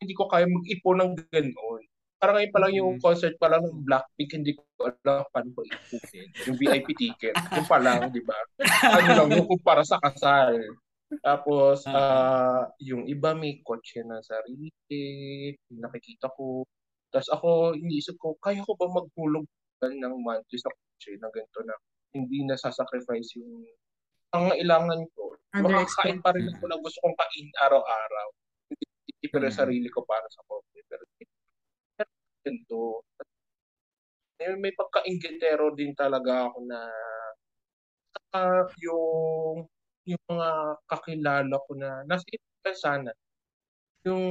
[0.00, 1.82] hindi ko kaya mag-ipon ng ganoon.
[2.16, 3.00] Parang ngayon pa lang yung Mhm.
[3.00, 6.28] concert pa lang ng Blackpink, hindi ko alam paano ko ipunin.
[6.46, 8.36] Yung VIP ticket, yung pa lang, di ba?
[8.90, 10.56] Ano lang yung kumpara sa kasal.
[11.18, 14.70] Tapos, ah yung iba may kotse na sarili,
[15.74, 16.62] nakikita ko.
[17.10, 19.42] Tapos ako, iniisip ko, kaya ko ba maghulog
[19.82, 21.74] ng monthly sa kotse na ganito na
[22.14, 23.66] hindi nasasacrifice yung
[24.30, 25.34] ang kailangan ko.
[25.58, 28.28] Makakain pa rin ako na gusto kong kain araw-araw.
[28.70, 29.58] Hindi, pero mm-hmm.
[29.58, 30.86] sarili ko para sa coffee.
[30.86, 31.02] Pero
[32.46, 33.02] ganito.
[34.40, 36.80] May pagka-inggitero din talaga ako na
[38.38, 39.66] uh, yung
[40.10, 40.48] yung mga
[40.90, 43.10] kakilala ko na nasa ibang sana
[44.04, 44.24] yung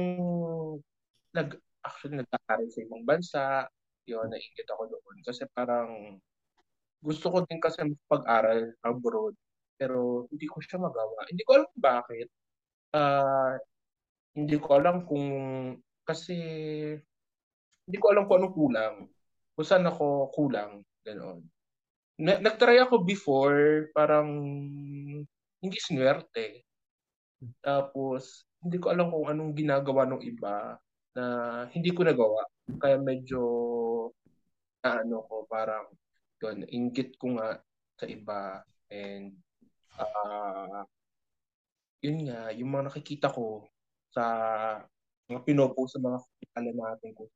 [1.32, 3.44] nag actually nagkakaroon sa ibang bansa
[4.08, 5.16] yun nainggit ako doon.
[5.22, 6.18] Kasi parang
[7.00, 9.36] gusto ko din kasi pag-aral abroad
[9.80, 11.24] pero hindi ko siya magawa.
[11.30, 12.28] Hindi ko alam bakit.
[12.92, 13.56] Uh,
[14.36, 15.28] hindi ko alam kung
[16.04, 16.36] kasi
[17.86, 18.96] hindi ko alam kung anong kulang
[19.54, 21.46] kung saan ako kulang ganoon
[22.20, 24.28] nagtry ako before, parang
[25.60, 26.64] hindi swerte.
[27.64, 30.76] Tapos, hindi ko alam kung anong ginagawa ng iba
[31.16, 31.24] na
[31.72, 32.44] hindi ko nagawa.
[32.80, 33.40] Kaya medyo,
[34.84, 35.88] ano ko, parang,
[36.40, 37.60] yun, ingit ko nga
[37.96, 38.64] sa iba.
[38.92, 39.36] And,
[39.96, 40.84] uh,
[42.00, 43.68] yun nga, yung mga nakikita ko
[44.12, 44.24] sa
[45.28, 47.28] mga pinopost sa mga kakilala natin ko.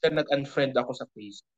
[0.00, 1.57] Kaya nag-unfriend ako sa Facebook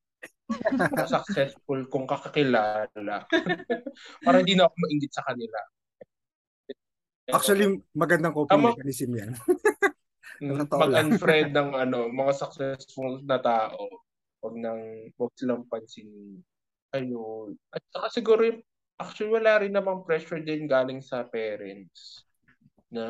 [1.14, 3.26] successful kung kakakilala.
[4.24, 5.58] Para hindi na ako maingit sa kanila.
[7.30, 9.32] Actually, magandang coping Tama, mechanism yan.
[10.82, 13.86] Mag-unfriend ng ano, mga successful na tao.
[14.40, 16.42] Huwag nang, huwag silang pansinin.
[16.90, 17.54] Ayun.
[17.70, 18.42] At saka siguro,
[18.98, 22.26] actually wala rin namang pressure din galing sa parents
[22.90, 23.06] na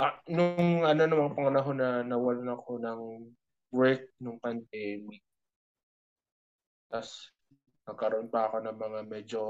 [0.00, 3.00] ah, nung ano namang panganahon na nawalan ako ng
[3.74, 5.20] work nung pandemic
[6.90, 7.30] tapos,
[7.86, 9.42] nagkaroon pa ako ng mga medyo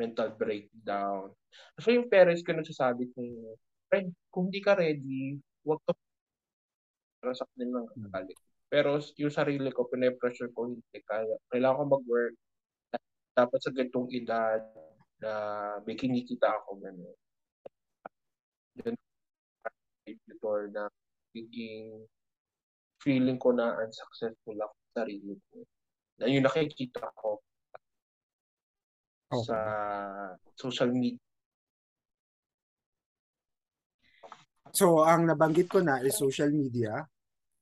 [0.00, 1.30] mental breakdown.
[1.76, 3.28] So, yung parents ko nagsasabi kung,
[3.92, 5.92] friend, kung hindi ka ready, huwag ka
[7.18, 8.38] para sa kanila ng galit.
[8.68, 11.34] Pero yung sarili ko, pinapressure ko, hindi kaya.
[11.50, 12.36] Kailangan ko mag-work.
[13.34, 14.62] Dapat sa ganitong edad
[15.18, 15.32] na
[15.82, 17.16] may kinikita ako gano'n.
[18.78, 18.94] Then,
[20.06, 20.86] before na
[21.34, 22.06] magiging
[23.02, 25.66] feeling ko na unsuccessful ako sa sarili ko
[26.18, 27.38] na yung nakikita ko
[29.30, 29.46] okay.
[29.46, 29.56] sa
[30.58, 31.22] social media.
[34.74, 37.00] So, ang nabanggit ko na is social media.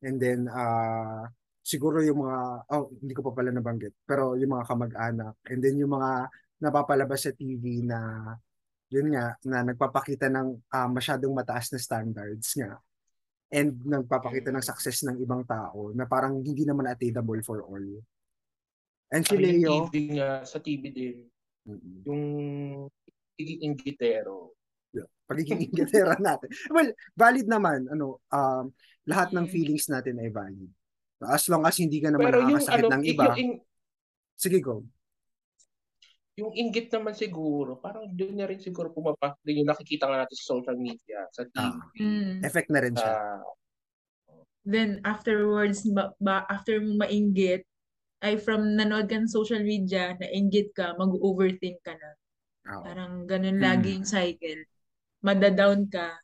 [0.02, 1.24] And then, uh,
[1.62, 2.38] siguro yung mga,
[2.74, 5.34] oh, hindi ko pa pala nabanggit, pero yung mga kamag-anak.
[5.50, 6.30] And then yung mga
[6.62, 8.30] napapalabas sa TV na,
[8.90, 12.78] yun nga, na nagpapakita ng uh, masyadong mataas na standards nga.
[13.50, 17.86] And nagpapakita ng success ng ibang tao na parang hindi naman attainable for all.
[19.12, 19.86] And si Leo.
[19.86, 21.16] TV nga, sa TV din.
[21.66, 21.96] Mm-hmm.
[22.06, 22.22] Yung
[23.34, 24.54] pagiging inggitero.
[24.90, 26.48] Yeah, pagiging inggitero natin.
[26.70, 27.86] Well, valid naman.
[27.90, 28.74] Ano, um,
[29.06, 30.70] lahat ng feelings natin ay valid.
[31.22, 33.24] As long as hindi ka naman Pero nakakasakit yung, ano, ng iba.
[33.24, 33.52] Yung, yung,
[34.36, 34.84] sige, go.
[36.36, 40.36] Yung inggit naman siguro, parang doon na rin siguro pumapasok din yung nakikita nga natin
[40.36, 41.64] sa social media, sa TV.
[41.64, 42.44] Ah, mm.
[42.44, 43.14] Effect na rin siya.
[43.16, 43.40] Uh,
[44.68, 47.64] then afterwards, ba, ba, after mo mainggit,
[48.26, 52.10] ay from nanood ka ng social media, na-engage ka, mag-overthink ka na.
[52.66, 52.82] Oh.
[52.82, 53.64] Parang ganun hmm.
[53.64, 54.66] lagi yung cycle.
[55.22, 56.18] Madadown ka,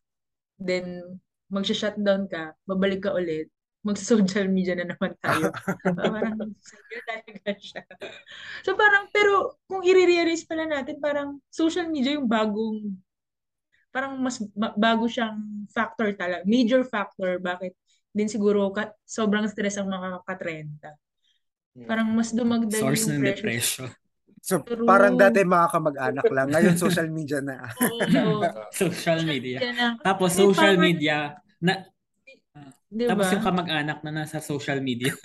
[0.59, 3.47] then magsha-shutdown ka, babalik ka ulit,
[3.87, 5.55] mag-social media na naman tayo.
[5.99, 7.83] parang cycle talaga siya.
[8.67, 12.99] So parang, pero kung i-realize pala natin, parang social media yung bagong,
[13.95, 17.79] parang mas bago siyang factor talaga, major factor, bakit
[18.11, 20.91] din siguro ka, sobrang stress ang mga katrenta.
[21.89, 23.37] Parang mas dumagdag Source yung ng pressure.
[23.41, 23.89] depression.
[24.43, 24.85] So, True.
[24.85, 26.49] parang dati mga kamag-anak lang.
[26.51, 27.63] Ngayon, social media na.
[28.27, 28.43] Oo.
[28.75, 29.59] social media.
[30.03, 31.93] Tapos, social media na
[32.93, 33.17] Diba?
[33.17, 35.17] Tapos yung kamag-anak na nasa social media.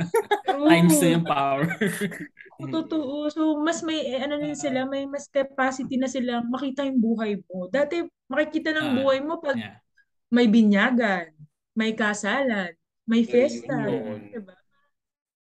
[0.47, 1.67] Times to yung power.
[2.79, 3.27] Totoo.
[3.27, 7.35] So, mas may, eh, ano din sila, may mas capacity na sila makita yung buhay
[7.43, 7.67] mo.
[7.67, 9.83] Dati, makikita ng uh, buhay mo pag yeah.
[10.31, 11.35] may binyagan,
[11.75, 12.71] may kasalan,
[13.03, 13.83] may festa.
[13.83, 14.56] Diba?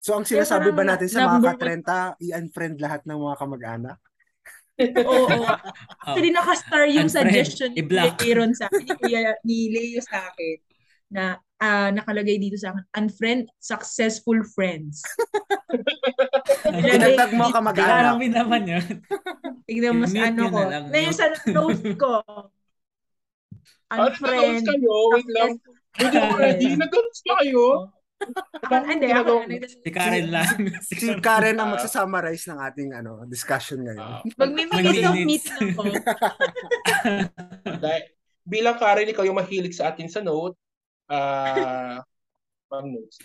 [0.00, 3.98] So ang sinasabi ba natin sa mga ka-30, i-unfriend lahat ng mga kamag-anak?
[4.80, 5.28] Oo.
[5.28, 5.44] oo.
[6.00, 10.56] Actually, naka-star yung Unfriend, suggestion ni Aaron sa akin, ni, Kuya, ni Leo sa akin,
[11.12, 11.24] na
[11.60, 15.04] uh, nakalagay dito sa akin, unfriend successful friends.
[16.64, 18.16] Pinagtag mo kamag-anak.
[18.16, 18.86] Grabe naman yun.
[19.68, 20.60] Tignan mo sa ano ko.
[20.64, 22.24] Na, na yung sa notes ko.
[23.92, 24.64] Unfriend.
[24.64, 24.96] Ano kayo?
[25.12, 25.52] Wait lang.
[26.00, 26.66] Hindi ko ready.
[26.80, 27.64] Nag-notes kayo?
[28.70, 29.33] Ako, hindi, ako,
[29.66, 30.46] si Karen lang.
[30.85, 34.20] Si, si Karen ang magsa-summarize ng ating ano discussion ngayon.
[34.20, 35.83] Uh, Magmi-minute of meet lang ko.
[38.50, 40.54] bilang Karen, ikaw yung mahilig sa atin sa note,
[41.11, 42.04] ah,
[42.70, 43.18] uh, notes.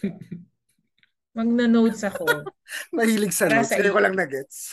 [1.35, 2.25] Magna-notes ako.
[2.95, 3.69] Mahilig sa Para notes.
[3.69, 4.71] sa Kaya ko lang na-gets.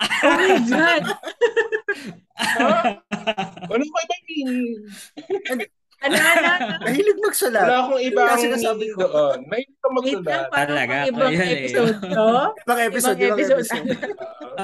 [0.00, 1.04] Oh my God!
[3.66, 4.76] Ano ba ibang meaning?
[5.96, 6.66] Ano, ano, ano?
[6.84, 7.64] Mahilig magsulat.
[7.64, 8.98] Wala akong ibang Kasi nasabi ko.
[9.08, 9.38] doon.
[9.48, 10.46] May lang, magsulat.
[10.52, 11.52] Talaga, ibang eh.
[11.56, 12.28] episode to.
[12.68, 13.86] Ibang episode, Ibang ibang episode.
[13.88, 13.88] episode.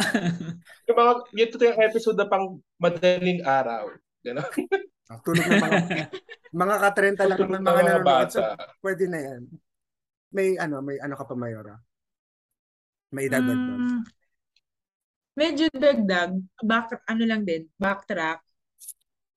[0.86, 3.88] yung mga, ito yung episode na pang madaling araw.
[4.22, 4.52] Gano'n?
[5.26, 5.80] Tulog na mga
[6.52, 8.28] mga ka-30 lang na mga nanonood.
[8.32, 8.44] So,
[8.80, 9.42] pwede na yan.
[10.32, 11.76] May ano, may ano ka pa Mayora?
[13.12, 13.76] May idadagdag.
[13.76, 14.00] Mm,
[15.36, 16.32] medyo dagdag,
[16.64, 18.40] back, ano lang din, backtrack.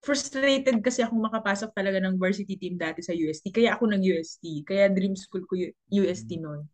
[0.05, 3.49] Frustrated kasi akong makapasok talaga ng varsity team dati sa UST.
[3.49, 4.61] Kaya ako nag-UST.
[4.61, 5.57] Kaya dream school ko
[5.89, 6.69] UST noon.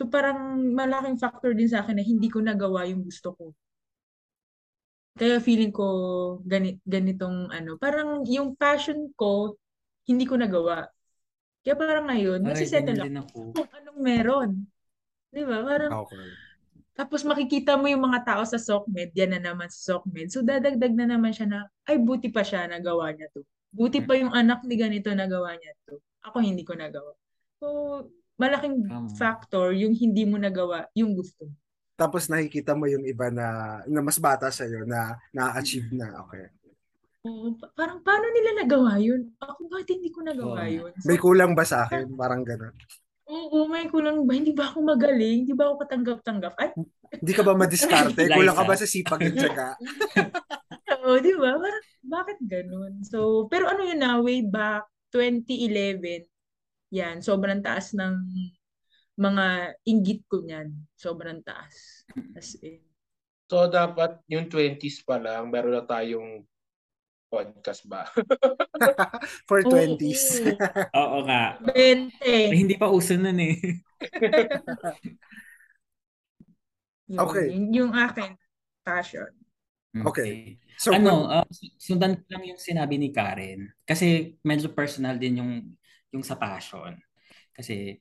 [0.00, 3.52] So parang malaking factor din sa akin na hindi ko nagawa yung gusto ko.
[5.20, 5.84] Kaya feeling ko
[6.48, 9.60] ganit, ganitong ano, parang yung passion ko,
[10.08, 10.88] hindi ko nagawa.
[11.60, 13.40] Kaya parang ngayon, Ay, nasisettle ganyan ako din ako.
[13.52, 14.50] kung anong meron.
[15.28, 15.58] Di ba?
[15.60, 16.24] Parang, Okay.
[17.00, 20.28] Tapos makikita mo yung mga tao sa SOCMED, yan na naman sa SOCMED.
[20.28, 21.58] So dadagdag na naman siya na,
[21.88, 23.40] ay buti pa siya nagawa niya to.
[23.72, 25.96] Buti pa yung anak ni ganito nagawa niya to.
[26.28, 27.16] Ako hindi ko nagawa.
[27.56, 27.66] So,
[28.36, 29.08] malaking Tama.
[29.16, 31.56] factor yung hindi mo nagawa, yung gusto mo.
[31.96, 36.20] Tapos nakikita mo yung iba na, na mas bata sa'yo na na-achieve na.
[36.28, 36.52] Okay.
[37.24, 39.32] Oo, pa- parang paano nila nagawa yun?
[39.40, 40.72] Ako bakit hindi ko nagawa Oo.
[40.84, 40.92] yun?
[41.00, 42.12] So, May kulang ba sa akin?
[42.12, 42.76] Parang gano'n.
[43.30, 44.34] Oo, may kulang ba?
[44.34, 45.46] Hindi ba ako magaling?
[45.46, 46.54] Hindi ba ako katanggap-tanggap?
[46.58, 46.74] Ay,
[47.22, 48.26] Hindi ka ba madiskarte?
[48.26, 48.36] Liza.
[48.36, 49.68] Kulang ka ba sa sipag at syaga?
[51.00, 51.54] Oo, di ba?
[51.54, 53.00] Parang, bakit ganun?
[53.06, 56.26] So, pero ano yun na, way back 2011,
[56.90, 58.14] yan, sobrang taas ng
[59.20, 60.74] mga inggit ko niyan.
[60.98, 62.02] Sobrang taas.
[62.34, 62.82] As in.
[63.50, 66.46] So, dapat yung 20s pa lang, meron na tayong
[67.30, 68.04] podcast ba?
[69.48, 70.42] For Oo, 20s.
[71.00, 71.56] Oo nga.
[71.62, 72.18] 20.
[72.26, 73.54] Eh, hindi pa uso nun eh.
[77.10, 77.46] Yun, Okay.
[77.54, 78.34] Yung, yung akin,
[78.82, 79.30] passion.
[79.90, 80.62] Okay.
[80.78, 83.74] So, ano, uh, sundan ko lang yung sinabi ni Karen.
[83.82, 85.52] Kasi medyo personal din yung
[86.14, 86.94] yung sa passion.
[87.50, 87.98] Kasi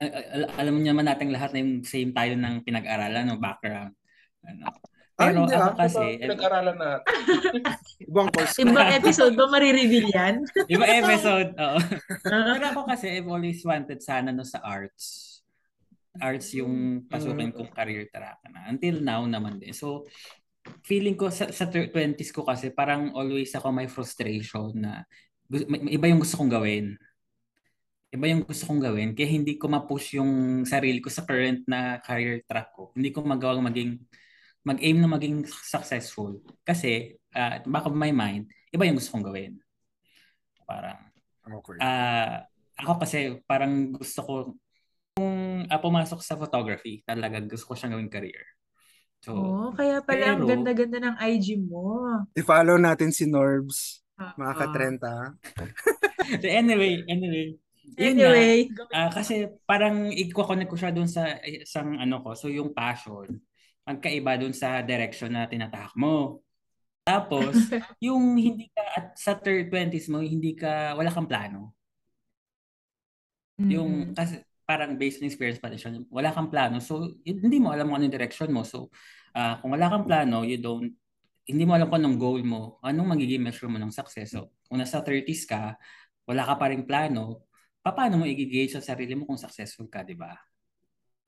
[0.00, 3.92] al- al- alam mo naman natin lahat na yung same tayo ng pinag-aralan, no, background.
[4.42, 4.72] Ano.
[5.18, 5.78] Pero hindi ako ah.
[5.82, 7.14] kasi, Diba, pinag-aralan natin.
[8.06, 8.62] ibang course ka.
[8.62, 10.34] Ibang episode ba marireveal yan?
[10.78, 11.78] iba episode, oo.
[12.30, 15.26] Ah, Pero ako kasi, I've always wanted sana no sa arts.
[16.22, 18.70] Arts yung pasukin kong career track na.
[18.70, 19.74] Until now naman din.
[19.74, 20.06] So,
[20.86, 25.02] feeling ko sa, sa 20s ko kasi parang always ako may frustration na
[25.88, 26.94] iba yung gusto kong gawin.
[28.14, 31.98] Iba yung gusto kong gawin kaya hindi ko ma-push yung sarili ko sa current na
[32.04, 32.92] career track ko.
[32.94, 33.98] Hindi ko magawang maging
[34.68, 39.56] mag-aim na maging successful kasi uh, back of my mind, iba yung gusto kong gawin.
[40.68, 41.08] Parang
[41.48, 41.80] Okay.
[41.80, 42.44] Ah,
[42.76, 44.34] ako kasi parang gusto ko
[45.16, 48.44] kung ah, pumasok sa photography, talaga gusto ko siyang gawing career.
[49.18, 52.22] So, Oo, kaya pala ang Pero- ganda-ganda ng IG mo.
[52.38, 54.04] I-follow natin si Norbs.
[54.14, 54.58] Ah, Mga ah.
[54.62, 55.06] ka-30.
[56.62, 57.58] anyway, anyway.
[57.98, 63.40] Anyway, ah, kasi parang i-connect ko siya doon sa isang ano ko, so yung passion,
[63.88, 66.44] magkaiba doon sa direction na tinatahak mo.
[67.08, 67.56] Tapos,
[68.04, 71.72] yung hindi ka at sa third 20s mo, hindi ka wala kang plano.
[73.58, 74.14] Yung Mm.
[74.14, 75.96] kasi parang based on experience pa rin siya.
[76.12, 76.76] Wala kang plano.
[76.84, 78.62] So, hindi mo alam kung anong direction mo.
[78.68, 78.92] So,
[79.32, 80.92] ah, kung wala kang plano, you don't
[81.48, 84.36] hindi mo alam kung anong goal mo, anong magiging measure mo ng success.
[84.36, 85.80] So, kung nasa 30s ka,
[86.28, 87.48] wala ka pa rin plano,
[87.80, 90.36] paano mo i-gauge sa sarili mo kung successful ka, di ba?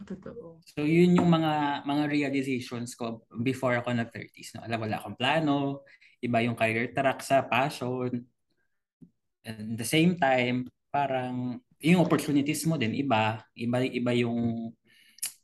[0.01, 0.65] Totoo.
[0.65, 4.57] So, yun yung mga mga realizations ko before ako nag-30s.
[4.57, 4.65] No?
[4.65, 5.85] Alam, wala akong plano,
[6.25, 8.25] iba yung career track sa passion.
[9.45, 14.69] And the same time, parang yung opportunities mo din iba, iba iba yung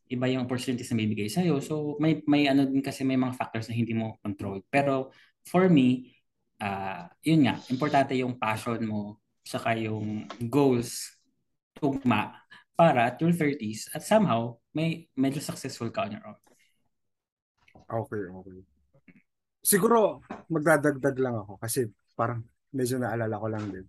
[0.07, 3.67] iba yung opportunities na bibigay sa So may may ano din kasi may mga factors
[3.67, 4.63] na hindi mo control.
[4.69, 5.11] Pero
[5.49, 6.13] for me,
[6.61, 11.17] ah yun nga, importante yung passion mo saka yung goals
[11.79, 12.35] tugma
[12.77, 16.41] para at your 30s at somehow may medyo successful ka on your own.
[17.87, 18.59] Okay, okay.
[19.65, 20.21] Siguro,
[20.53, 22.45] magdadagdag lang ako kasi parang
[22.77, 23.87] medyo naalala ko lang din.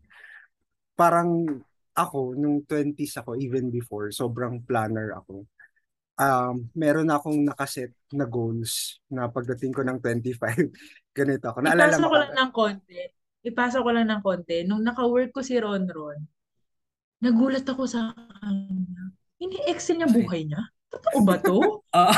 [0.98, 1.46] Parang
[1.98, 5.46] ako, nung 20s ako, even before, sobrang planner ako.
[6.18, 10.72] Um, meron akong nakaset na goals na pagdating ko ng 25,
[11.18, 11.62] ganito ako.
[11.62, 13.02] Naalala Ipasok mo ko lang ng konti.
[13.46, 14.58] Ipasok ko lang ng konti.
[14.66, 16.22] Nung naka-work ko si Ron Ron,
[17.24, 19.04] nagulat ako sa kanya.
[19.38, 20.62] Ini-excel niya buhay niya?
[20.90, 21.58] Totoo ba to?
[21.98, 22.14] Ah,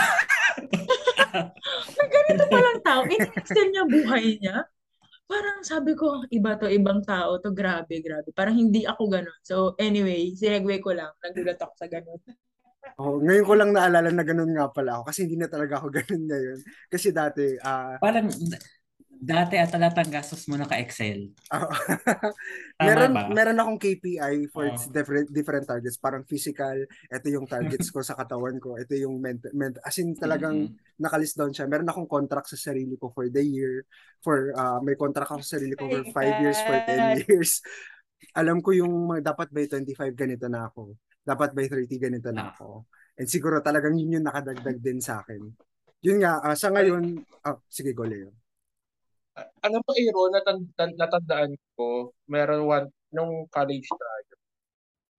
[1.96, 4.66] Na ganito palang tao, ini-excel niya buhay niya?
[5.30, 8.34] Parang sabi ko, iba to, ibang tao to, grabe, grabe.
[8.34, 9.40] Parang hindi ako ganun.
[9.46, 12.18] So anyway, segue ko lang, nagulat ako sa ganun.
[12.98, 15.88] Oh, ngayon ko lang naalala na ganun nga pala ako kasi hindi na talaga ako
[16.02, 16.60] ganun ngayon.
[16.90, 18.28] Kasi dati, ah Parang
[19.20, 21.28] dati at talatang gastos mo naka-Excel.
[21.52, 21.68] ah,
[22.80, 23.24] Tama meron ba?
[23.28, 24.96] meron akong KPI for its Oo.
[24.96, 29.52] different different targets, parang physical, ito yung targets ko sa katawan ko, ito yung mental,
[29.52, 30.80] ment as in talagang Mm-mm.
[30.96, 31.68] nakalist down siya.
[31.68, 33.84] Meron akong contract sa sarili ko for the year,
[34.24, 37.12] for ah, may contract ako sa sarili ko for Oh 5 my years, for 10
[37.12, 37.18] God.
[37.28, 37.60] years.
[38.36, 40.96] Alam ko yung dapat by 25 ganito na ako.
[41.24, 42.56] Dapat by 30 ganito na Ah.
[42.56, 42.88] ako.
[43.20, 45.44] And siguro talagang yun yung nakadagdag din sa akin.
[46.04, 48.32] Yun nga, ah, sa ngayon, ah, sige go Leo.
[49.38, 54.34] Alam mo, Aaron, natand- natandaan ko, meron one, nung college tayo,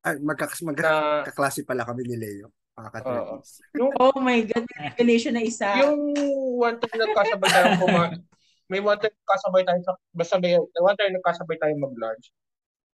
[0.01, 2.49] Ay, magkakas na, magkaklase pala kami ni Leo.
[2.73, 3.51] Mga oo, ka-30s.
[3.77, 5.77] yung, Oh my God, revelation na isa.
[5.77, 6.01] yung
[6.57, 8.03] one time nagkasabay tayo kuma,
[8.73, 12.33] may one time nagkasabay tayo, sa, basta may, one time nagkasabay tayo mag-lunch,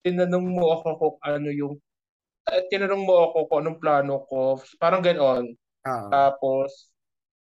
[0.01, 1.73] tinanong mo ako kung ano yung,
[2.49, 5.54] eh, tinanong mo ako kung anong plano ko, parang ganoon.
[5.86, 6.89] Ah, Tapos,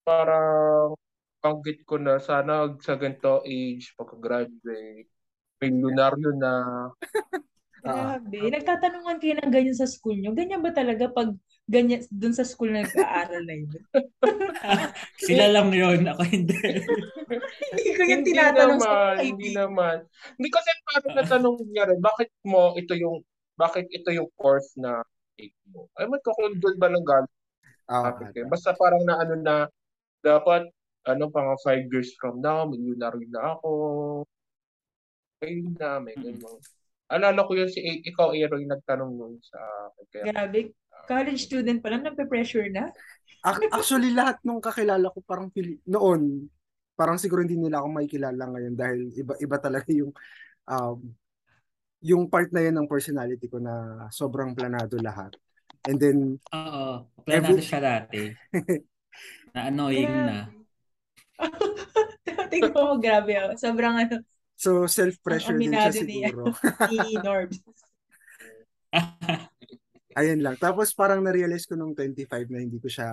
[0.02, 0.98] parang
[1.42, 5.10] banggit ko na sana sa ganito age, pagka-graduate,
[5.60, 6.52] may lunaryo na.
[7.86, 8.50] ah, Grabe.
[8.54, 10.32] Nagtatanungan kayo ng ganyan sa school nyo.
[10.34, 11.34] Ganyan ba talaga pag
[11.66, 13.70] ganyan dun sa school na nag-aaral na yun?
[15.26, 16.58] Sila lang yun, ako hindi.
[17.70, 19.54] Hindi ko yung Hindi tinatanong sa naman, hindi kaibigan.
[19.54, 19.96] naman.
[20.38, 23.22] Hindi kasi parang natanong niya rin, bakit mo ito yung,
[23.58, 25.02] bakit ito yung course na
[25.38, 25.88] take mo?
[25.98, 27.34] Ay, magkakundol ba ng galing
[27.90, 28.38] ah, topic ata.
[28.38, 28.46] eh?
[28.48, 29.56] Basta parang na ano na,
[30.22, 30.66] dapat,
[31.06, 33.70] ano, pang five years from now, milyonaryo na ako.
[35.42, 36.38] Ayun na, may Mm-mm.
[36.38, 36.58] ganyan.
[37.12, 39.58] Alala ko yun si ikaw, Aaron, yung nagtanong nun sa
[39.90, 40.04] akin.
[40.08, 40.60] Kaya, Grabe.
[41.10, 42.88] College student pa lang, nagpe-pressure na.
[43.42, 46.46] Ac- Actually, lahat nung kakilala ko parang pili- noon,
[46.94, 50.14] parang siguro hindi nila ako makikilala ngayon dahil iba iba talaga yung
[50.70, 50.98] um,
[52.02, 55.34] yung part na yun ng personality ko na sobrang planado lahat.
[55.86, 56.18] And then
[56.54, 58.22] Oo, planado every siya dati.
[59.52, 60.48] Na annoying na.
[62.52, 63.32] Tingnan mo, grabe.
[63.38, 63.52] Oh.
[63.56, 64.22] Sobrang ano,
[64.54, 66.52] so self-pressure din siya siguro.
[66.92, 67.58] ni Norbs.
[70.20, 70.56] Ayun lang.
[70.60, 73.08] Tapos parang na-realize ko nung 25 na hindi ko siya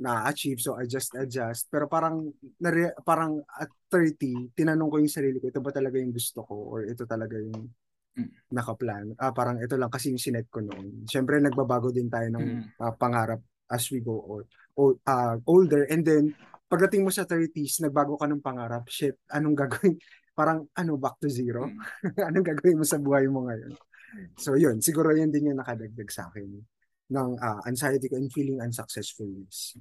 [0.00, 1.68] na-achieve so I just adjust.
[1.68, 2.28] Pero parang
[2.60, 6.54] nare- parang at 30, tinanong ko yung sarili ko, ito ba talaga yung gusto ko
[6.54, 7.68] or ito talaga yung
[8.10, 8.26] Mm.
[8.50, 9.06] nakaplan.
[9.16, 11.06] Ah, parang ito lang kasi yung sinet ko noon.
[11.06, 12.62] Siyempre nagbabago din tayo ng Mm.
[12.82, 13.38] ah, pangarap
[13.70, 14.40] as we go or,
[14.74, 16.34] o- ah, older and then
[16.70, 18.86] pagdating mo sa 30s, nagbago ka ng pangarap.
[18.86, 19.98] Shit, anong gagawin?
[20.38, 21.66] Parang ano, back to zero?
[21.66, 22.14] Mm.
[22.30, 23.74] anong gagawin mo sa buhay mo ngayon?
[24.38, 26.46] So yun, siguro yun din yung nakadagdag sa akin
[27.10, 29.74] ng ah, anxiety ko and feeling unsuccessfulness.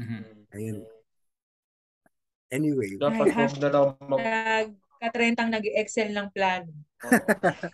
[0.00, 0.48] Mhm.
[0.56, 0.78] Ayun.
[2.48, 4.68] Anyway, dapat Ay, wag na lang mag, Nag,
[5.00, 6.72] katrentang nag-excel ng plano.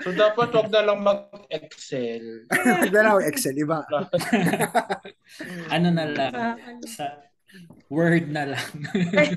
[0.02, 2.48] So, dapat wag na lang mag-excel.
[2.94, 3.86] dalaw Excel, iba.
[5.70, 7.29] Ano na lang, sa
[7.90, 8.70] word na lang.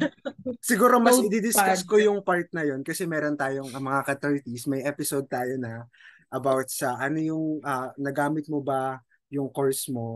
[0.61, 1.35] Siguro mas Notepad.
[1.41, 5.57] i-discuss ko yung part na yun kasi meron tayong ah, mga ka-30s, may episode tayo
[5.57, 5.87] na
[6.29, 9.01] about sa ano yung ah, nagamit mo ba
[9.33, 10.13] yung course mo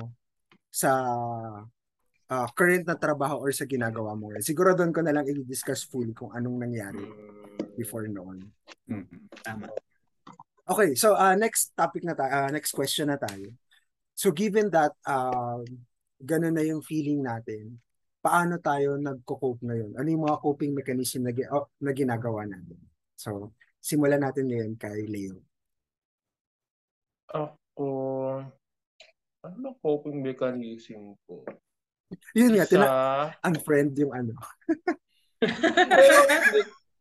[0.69, 0.93] sa
[2.29, 4.29] ah, current na trabaho or sa ginagawa mo.
[4.41, 7.05] Siguro doon ko na lang i-discuss fully kung anong nangyari
[7.73, 8.45] before noon.
[8.85, 9.33] Mhm.
[9.41, 9.69] Tama.
[10.67, 13.55] Okay, so uh, next topic na tayo, uh, next question na tayo.
[14.17, 15.63] So given that um
[16.19, 17.77] ganun na yung feeling natin,
[18.21, 19.91] paano tayo nagko-cope ngayon?
[19.95, 22.79] Ano yung mga coping mechanism na, gi- oh, na ginagawa natin?
[23.17, 25.39] So, simulan natin ngayon kay Leo.
[27.27, 27.87] Ako,
[29.43, 31.43] ano ba coping mechanism ko?
[32.35, 34.33] Yun nga, Isa, tina- unfriend yung ano.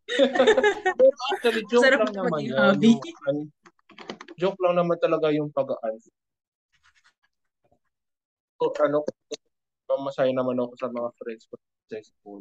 [0.06, 2.58] pero, actually, joke Sarap lang na naman yun.
[2.58, 2.92] hobby.
[2.98, 3.40] Yung,
[4.36, 5.96] joke lang naman talaga yung pag-aan.
[8.56, 9.04] So, ano,
[10.02, 12.40] masaya naman ako sa mga friends ko sa successful.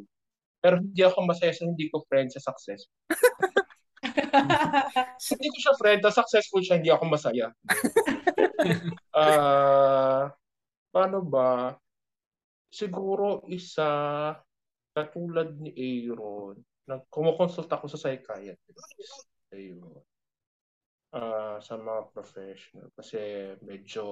[0.58, 2.90] Pero hindi ako masaya sa hindi ko friend sa success.
[5.32, 7.50] Hindi ko siya friend, na successful siya, hindi ako masaya.
[9.16, 10.28] Ah,
[10.92, 11.72] paano ba?
[12.68, 13.88] Siguro isa
[14.92, 19.30] katulad ni Aaron, nag kumukonsult ako sa psychiatrist.
[19.54, 20.02] Ayun.
[21.14, 24.04] Ah, sa mga professional kasi medyo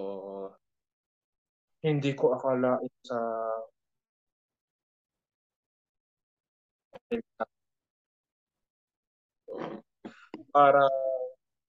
[1.85, 3.19] hindi ko akalain sa
[10.55, 10.83] para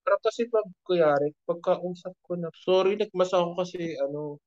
[0.06, 4.38] para kasi pag kuyari, pagkausap ko na, sorry, nagmasa ako kasi ano,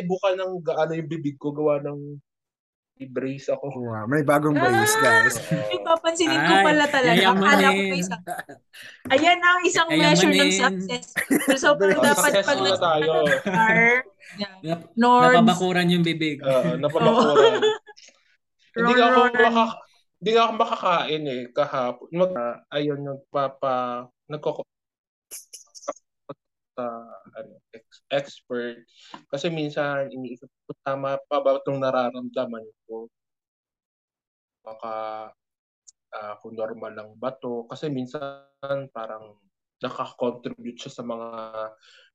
[0.00, 2.18] ibuka ng gaano yung bibig ko, gawa ng
[3.02, 3.74] brace ako.
[3.74, 5.34] Wow, may bagong brace, guys.
[5.70, 7.18] Ay, papansinin ko Ay, pala talaga.
[7.26, 8.16] Akala ko may isa.
[9.10, 10.86] Ayan ang isang measure ng Yayamanin.
[10.86, 11.06] success.
[11.58, 13.10] So, Oh, dapat pag na tayo.
[14.62, 16.38] Nap- Nords, napabakuran yung bibig.
[16.38, 17.58] Uh, napabakuran.
[18.74, 19.64] Hindi ako makaka
[20.24, 22.06] hindi ako makakain eh kahapon.
[22.14, 23.74] Mag, uh, ayun nagpapa
[24.24, 24.62] nagkoko
[26.74, 26.86] sa
[27.36, 28.84] ano, ex- expert.
[29.30, 33.08] Kasi minsan iniisip ko tama pa ba itong nararamdaman ko?
[34.64, 34.94] Baka
[36.14, 37.68] ah, kung normal lang ba to?
[37.68, 38.44] Kasi minsan
[38.92, 39.36] parang
[39.84, 41.28] nakakontribute siya sa mga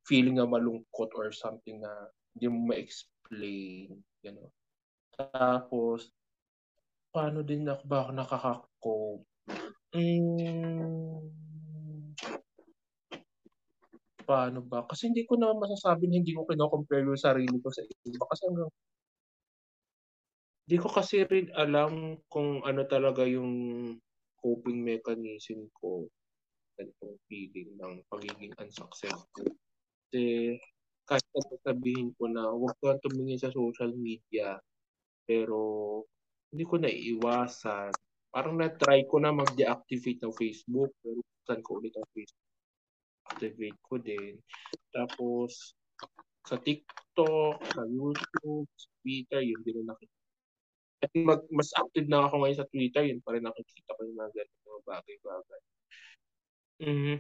[0.07, 1.91] feeling na malungkot or something na
[2.33, 4.49] hindi mo ma-explain you know?
[5.13, 6.09] Tapos
[7.09, 9.25] paano din ako ba ako nakaka-cope?
[9.97, 11.38] Mm,
[14.30, 17.82] paano ba kasi hindi ko na masasabi na hindi ko kino-compare yung sarili ko sa
[17.82, 18.69] iba kasi hanggang
[20.69, 23.49] hindi ko kasi rin alam kung ano talaga yung
[24.38, 26.05] coping mechanism ko
[26.77, 29.49] ganitong feeling ng pagiging unsuccessful.
[30.13, 30.53] Kasi
[31.09, 31.25] kahit
[31.65, 34.61] sabihin ko na huwag kang tumingin sa social media
[35.25, 35.57] pero
[36.53, 37.89] hindi ko naiiwasan.
[38.30, 41.19] Parang na-try ko na mag-deactivate ng Facebook pero
[41.49, 42.48] saan ko ulit ang Facebook
[43.30, 44.41] activate ko din.
[44.89, 45.77] Tapos
[46.49, 50.17] sa TikTok, sa YouTube, sa Twitter, yun din na nakikita.
[50.99, 54.17] At mag, mas active na ako ngayon sa Twitter, yun pa rin nakikita ko yung
[54.17, 55.61] mga ganito mga bagay-bagay.
[56.80, 57.15] Mhm.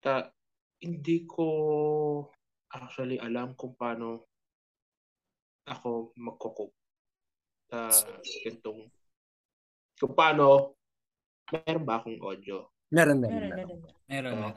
[0.00, 0.32] Ta,
[0.80, 1.46] hindi ko
[2.72, 4.24] actually alam kung paano
[5.68, 6.72] ako magkukup
[7.70, 7.92] sa
[8.42, 8.88] ganitong
[10.00, 10.74] kung paano
[11.52, 12.64] meron ba akong audio?
[12.90, 13.50] Meron Meron, yun.
[13.52, 13.78] meron.
[14.08, 14.50] Meron Uh, na.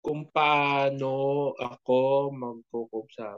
[0.00, 3.36] Kung, paano ako magkukup sa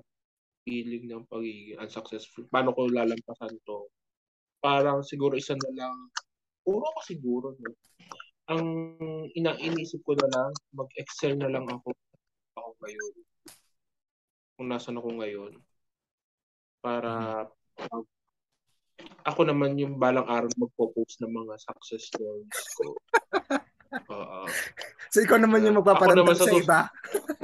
[0.62, 2.46] feeling ng pagiging unsuccessful.
[2.46, 3.90] Paano ko lalampasan to?
[4.62, 5.96] Parang siguro isa na lang,
[6.62, 7.46] puro ko siguro.
[7.58, 7.74] No?
[8.50, 8.66] Ang
[9.34, 11.90] ina iniisip ko na lang, mag-excel na lang ako
[12.58, 13.14] ako ngayon.
[14.54, 15.52] Kung nasan ako ngayon.
[16.82, 18.10] Para pag-
[19.22, 22.86] ako naman yung balang araw magpo-post ng mga success stories ko.
[24.08, 24.38] Oo.
[25.12, 26.80] So ikaw naman yung magpaparamdam sa sa iba.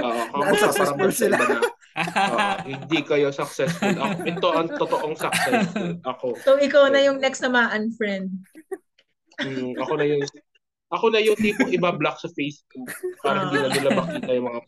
[0.01, 1.37] Oo, ako unsuccessful magpaparamdam sa sila.
[1.37, 1.59] iba na,
[1.99, 3.91] Oo, hindi kayo successful.
[3.91, 5.91] Ako, ito ang totoong successful.
[6.07, 6.27] Ako.
[6.41, 8.31] So, ikaw na yung next na ma-unfriend.
[9.39, 10.23] Mm, ako na yung
[10.89, 12.89] ako na yung tipong iba-block sa Facebook
[13.21, 14.61] para hindi na nila makita yung mga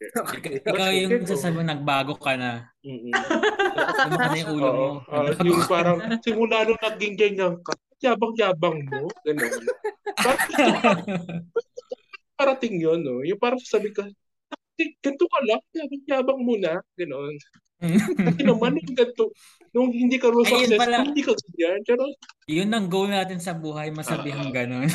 [0.00, 2.72] Ik- Ikaw yung sasabi nagbago ka na.
[2.80, 4.88] Lumaki na yung ulo mo.
[5.12, 9.06] Ah, yung parang simula nung naging ganyan ka, yabang-yabang mo.
[9.22, 9.62] Ganun.
[12.34, 13.20] Parating yun, no?
[13.20, 14.08] Yung parang sabi ka,
[14.48, 16.80] "Bakit ganito ka lang, yabang-yabang mo na.
[16.96, 17.36] Ganon.
[17.80, 19.32] Kasi naman, yung ganito,
[19.72, 20.96] nung hindi ka rin Ayun successful, pala.
[21.00, 21.80] hindi ka ganyan.
[21.84, 22.02] Pero,
[22.44, 24.88] Yun ang goal natin sa buhay, masabihang ganun.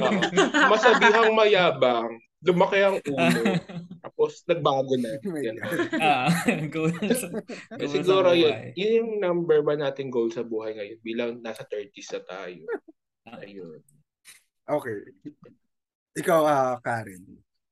[0.00, 0.20] oo.
[0.68, 3.42] masabihang mayabang, lumaki ang ulo,
[4.04, 5.12] tapos nagbago na.
[5.20, 6.28] Oh ah,
[6.72, 7.28] goal sa,
[7.76, 11.30] Eh, goal siguro sa yun, yun yung number one nating goal sa buhay ngayon bilang
[11.44, 12.62] nasa 30s na tayo.
[13.28, 13.44] Ah.
[13.44, 13.80] Ayun.
[14.64, 14.98] Okay.
[16.16, 17.22] Ikaw, ah Karen,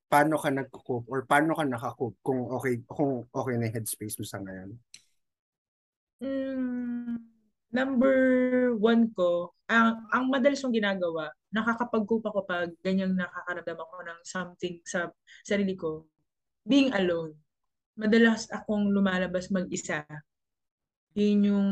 [0.08, 4.26] paano ka nagko-cope or paano ka nakakope kung okay kung okay na yung headspace mo
[4.28, 4.70] sa ngayon?
[6.18, 7.37] Mm,
[7.72, 8.16] number
[8.76, 14.74] one ko, ang, ang madalas kong ginagawa, nakakapag-cope ako pag ganyang nakakaramdam ako ng something
[14.84, 15.12] sa
[15.44, 16.08] sarili ko.
[16.64, 17.36] Being alone.
[17.98, 20.04] Madalas akong lumalabas mag-isa.
[21.18, 21.68] Yun yung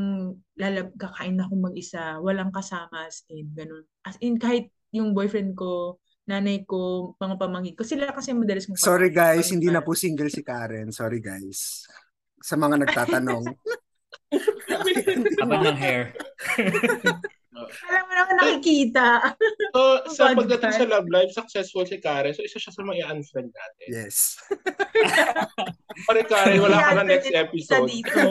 [0.58, 3.84] lalab, kakain ako mag-isa, walang kasama as in, ganun.
[4.02, 8.80] As in, kahit yung boyfriend ko, nanay ko, mga pamangkin ko, sila kasi madalas kong
[8.80, 10.90] Sorry guys, hindi na po single si Karen.
[10.90, 11.86] Sorry guys.
[12.42, 13.44] Sa mga nagtatanong.
[15.42, 16.16] Abang ng hair.
[17.56, 19.32] Alam mo naman nakikita.
[19.72, 19.80] So,
[20.12, 22.36] sa Bad pagdating sa love life, successful si Karen.
[22.36, 23.86] So, isa siya sa mga i-unfriend natin.
[23.88, 24.36] yes.
[26.04, 27.88] Pare Karen, wala ka na next episode.
[27.88, 28.12] dito.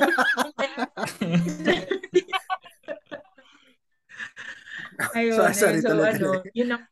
[5.15, 6.83] Ayun, Sorry, sorry, so tuloy, ano, yun ang,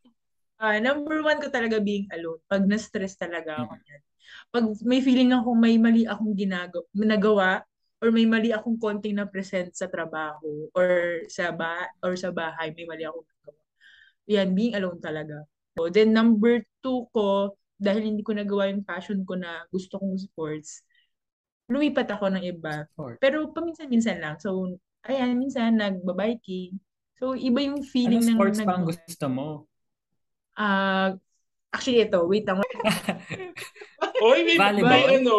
[0.59, 2.41] ah, number one ko talaga being alone.
[2.51, 4.01] Pag na-stress talaga ako yan.
[4.51, 7.49] Pag may feeling ako may mali akong ginagawa, nagawa,
[8.03, 12.75] or may mali akong konting na present sa trabaho, or sa ba or sa bahay,
[12.75, 13.63] may mali akong nagawa.
[14.27, 15.47] Yan, being alone talaga.
[15.79, 20.19] So, then number two ko, dahil hindi ko nagawa yung passion ko na gusto kong
[20.19, 20.83] sports,
[21.71, 22.83] lumipat ako ng iba.
[22.91, 23.23] Sport.
[23.23, 24.35] Pero paminsan-minsan lang.
[24.35, 24.75] So,
[25.07, 26.75] ayan, minsan nagbabiking.
[27.23, 28.35] So, iba yung Ano feeling ng...
[28.35, 29.47] sports nag- pa ang gusto mo?
[30.59, 31.15] Ah,
[31.71, 32.59] actually, ito, wait lang.
[34.27, 34.91] Oy, may, Volleyball?
[34.91, 35.37] may ano.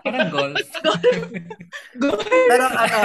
[0.00, 0.58] Parang golf.
[2.00, 2.08] Go.
[2.20, 3.00] Pero ano,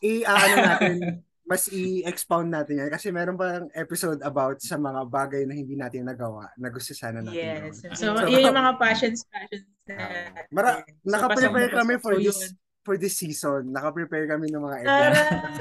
[0.00, 0.94] i ano natin,
[1.42, 6.04] mas i-expound natin yan kasi meron pa episode about sa mga bagay na hindi natin
[6.04, 7.80] nagawa na gusto sana natin Yes.
[7.80, 7.96] gawin.
[7.96, 9.96] So, So, yun yung mga passions, passions na.
[9.96, 12.52] Ah, Mara, So, naka-prepare kami for so, this yun.
[12.84, 13.72] for this season.
[13.72, 15.12] Naka-prepare kami ng mga Tara!
[15.12, 15.58] events.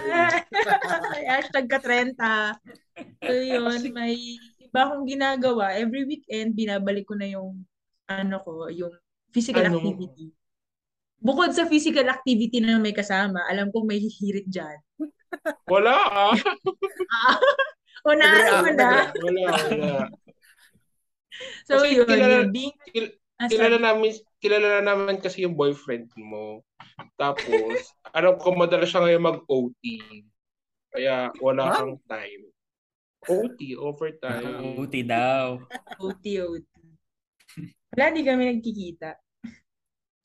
[1.31, 2.15] Hashtag ka 30.
[3.19, 4.15] So yun, may
[4.59, 5.71] iba akong ginagawa.
[5.71, 7.63] Every weekend, binabalik ko na yung
[8.07, 8.91] ano ko, yung
[9.31, 9.77] physical Ano?
[9.77, 10.31] activity.
[11.17, 14.77] Bukod sa physical activity na may kasama, alam kong may hihirit dyan.
[15.73, 16.33] Wala ah.
[18.07, 18.27] O na
[18.63, 18.89] mo na.
[19.11, 20.07] Wala, wala.
[21.67, 24.09] So Kasi yun, kilala- yun, being kil- as Kilala namin,
[24.39, 26.63] kilala na namin kasi yung boyfriend mo.
[27.13, 27.75] Tapos,
[28.17, 29.83] alam ko madalas siya ngayon mag-OT.
[30.89, 31.75] Kaya wala Huh?
[31.77, 32.43] kang time.
[33.27, 34.79] OT, overtime.
[34.79, 35.59] Uti daw.
[35.99, 36.63] OT, OT.
[37.97, 39.17] Wala, di kami nagkikita.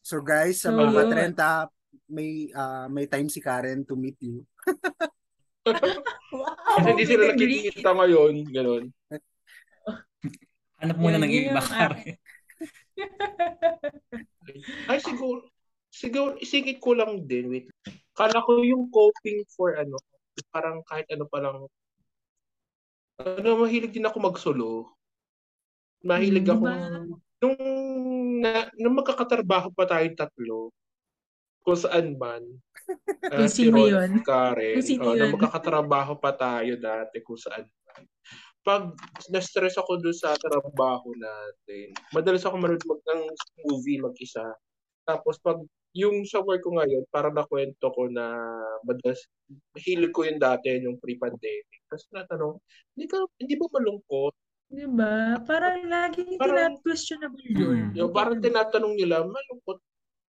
[0.04, 1.32] So guys, sa So, mga yun.
[1.32, 1.72] 30,
[2.12, 4.44] may ah, may time si Karen to meet you.
[6.36, 6.52] Wow!
[6.76, 8.34] Kasi hindi sila nakikita ngayon.
[8.52, 8.84] Ganun.
[10.84, 12.12] Hanap muna ng iba yung Karen.
[14.90, 15.48] Ay, siguro,
[15.88, 17.48] siguro, isingit ko lang din.
[17.48, 17.72] Wait.
[18.12, 19.96] Kala ko yung coping for ano,
[20.52, 21.56] parang kahit ano pa lang,
[23.16, 24.92] ano, mahilig din ako magsolo.
[26.04, 26.76] Mahilig Hmm, ako, ba?
[27.42, 27.58] Nung,
[28.38, 30.70] na, nung magkakatrabaho pa tayong tatlo,
[31.66, 32.42] kung saan man,
[33.32, 34.12] Kung ah, si Ron, yun?
[34.26, 35.34] Karen, Kung sino oh, na yun?
[35.34, 38.02] magkakatrabaho pa tayo dati kung saan man.
[38.62, 38.94] Pag
[39.30, 43.22] na-stress ako doon sa trabaho natin, madalas ako manood mag ng
[43.66, 44.46] movie mag-isa.
[45.02, 45.58] Tapos pag
[45.92, 48.32] yung sa work ko ngayon, parang nakwento ko na
[48.86, 49.26] madalas,
[49.76, 51.82] hilig ko yun dati yung pre-pandemic.
[51.90, 52.54] Tapos natanong,
[52.94, 54.34] hindi ka, hindi ba malungkot?
[54.72, 55.36] Diba?
[55.44, 57.92] Parang lagi Parang- questionable yun.
[57.92, 58.00] Mm.
[58.00, 59.78] Yung parang tinatanong nila, malungkot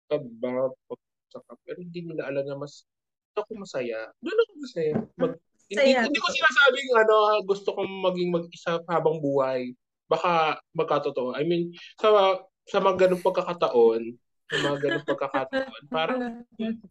[0.09, 0.73] ka ba?
[0.89, 2.89] Pag saka, pero hindi nila alam na mas
[3.37, 4.11] ako masaya.
[4.25, 4.95] Doon ako masaya.
[5.21, 5.33] Mag,
[5.71, 7.17] hindi, hindi ko sinasabing ano,
[7.47, 9.71] gusto kong maging mag-isa habang buhay.
[10.11, 11.39] Baka magkatotoo.
[11.39, 14.03] I mean, sa sa mga ganung pagkakataon,
[14.51, 16.21] sa mga ganung pagkakataon, parang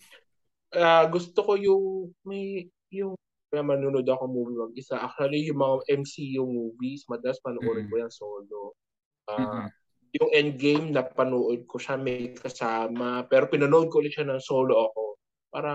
[0.80, 3.20] ah, gusto ko yung may yung
[3.50, 5.02] kaya manunod ako movie mag-isa.
[5.02, 7.92] Actually, yung mga MCU movies, madalas panoorin Mm.
[7.92, 8.62] ko yan solo.
[9.26, 9.68] Ah, Mhm.
[10.22, 13.26] yung Endgame, napanood ko siya may kasama.
[13.26, 15.04] Pero pinanood ko ulit siya ng solo ako.
[15.50, 15.72] Para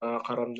[0.00, 0.56] ah, karam...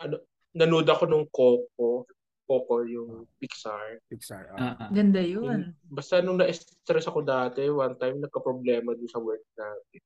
[0.00, 0.16] Ano,
[0.56, 2.08] nanood ako nung Coco.
[2.48, 4.00] Coco, yung Pixar.
[4.08, 4.48] Pixar.
[4.56, 4.74] ah.
[4.74, 4.88] Ah.
[4.88, 5.76] Ganda yun.
[5.84, 10.00] Basta nung na-stress ako dati, one time, nagka-problema doon sa work natin.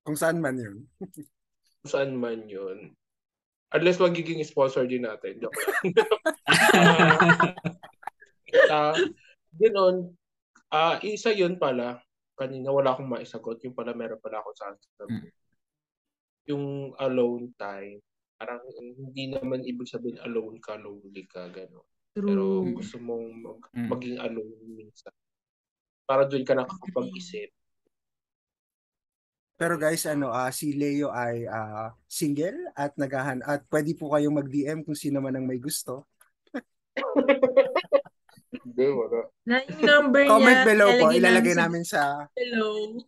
[0.00, 0.88] Kung saan man yun.
[1.82, 2.96] Kung saan man yun.
[3.76, 5.36] Unless magiging sponsor din natin.
[5.36, 5.76] Joke lang.
[8.66, 8.94] Ah,
[9.52, 10.16] Ganon.
[10.68, 12.00] Ah, isa yun pala.
[12.36, 13.60] Kanina wala akong maisagot.
[13.64, 14.72] Yung pala meron pala ako sa
[15.06, 15.28] Mm.
[16.46, 16.66] Yung
[16.96, 17.98] alone time.
[18.36, 21.86] Parang hindi naman ibig sabihin alone ka, lonely ka, gano'n.
[22.12, 23.88] Pero gusto mong mag- Mm.
[23.88, 25.12] maging alone minsan.
[26.04, 27.50] Para doon ka nakakapag-isip.
[29.56, 34.36] Pero guys, ano, ah si Leo ay ah, single at nagahan at pwede po kayong
[34.36, 36.04] mag-DM kung sino man ang may gusto.
[38.52, 39.32] Hindi, wala.
[39.48, 42.96] Na yung number niya, Comment below po, ilalagay namin sa below.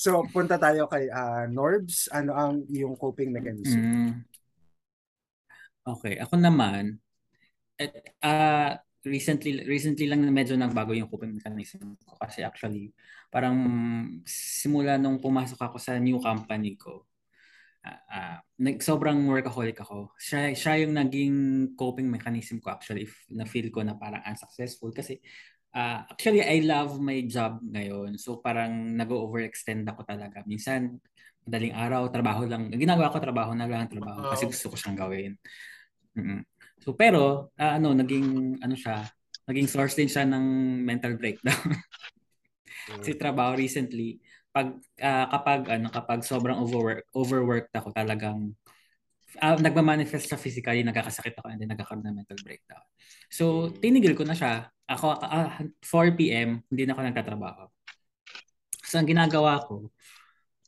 [0.00, 2.08] So, punta tayo kay ah, Norbs.
[2.08, 3.84] Ano ang iyong coping mechanism?
[3.84, 4.12] Mm.
[5.82, 7.02] Okay, ako naman,
[7.76, 7.90] at,
[8.22, 12.94] ah, recently recently lang na medyo nagbago yung coping mechanism ko kasi actually
[13.32, 13.56] parang
[14.26, 17.06] simula nung pumasok ako sa new company ko
[17.86, 20.14] ah, nag sobrang workaholic ako.
[20.18, 21.36] Siya siya yung naging
[21.74, 25.18] coping mechanism ko actually if na feel ko na parang unsuccessful kasi
[25.74, 28.18] ah, actually I love my job ngayon.
[28.22, 30.46] So parang nag-overextend ako talaga.
[30.46, 31.02] Minsan
[31.42, 32.70] madaling araw, trabaho lang.
[32.70, 34.30] Ang ginagawa ko, trabaho na lang, trabaho.
[34.30, 35.32] Kasi gusto ko siyang gawin.
[36.14, 36.51] mm
[36.82, 39.06] So, pero, ah, ano, naging, ano siya,
[39.46, 40.44] naging source din siya ng
[40.82, 41.54] mental breakdown.
[42.98, 44.18] Kasi trabaho recently,
[44.50, 48.50] pag, ah, kapag, ano, kapag sobrang overwork, overworked ako, talagang,
[49.38, 52.82] ah, nagmamanifest siya physically, nagkakasakit ako, and then nagkakaroon ng mental breakdown.
[53.30, 54.66] So, tinigil ko na siya.
[54.90, 57.64] Ako, ah, 4 p.m., hindi na ako nagtatrabaho.
[58.82, 59.88] So, ang ginagawa ko,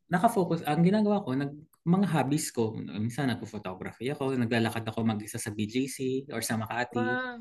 [0.06, 1.52] nakafocus, ang ginagawa ko, nag,
[1.84, 7.36] mga hobbies ko, minsan nagpo-photography ako, naglalakad ako mag-isa sa BGC or sa Makati Wow.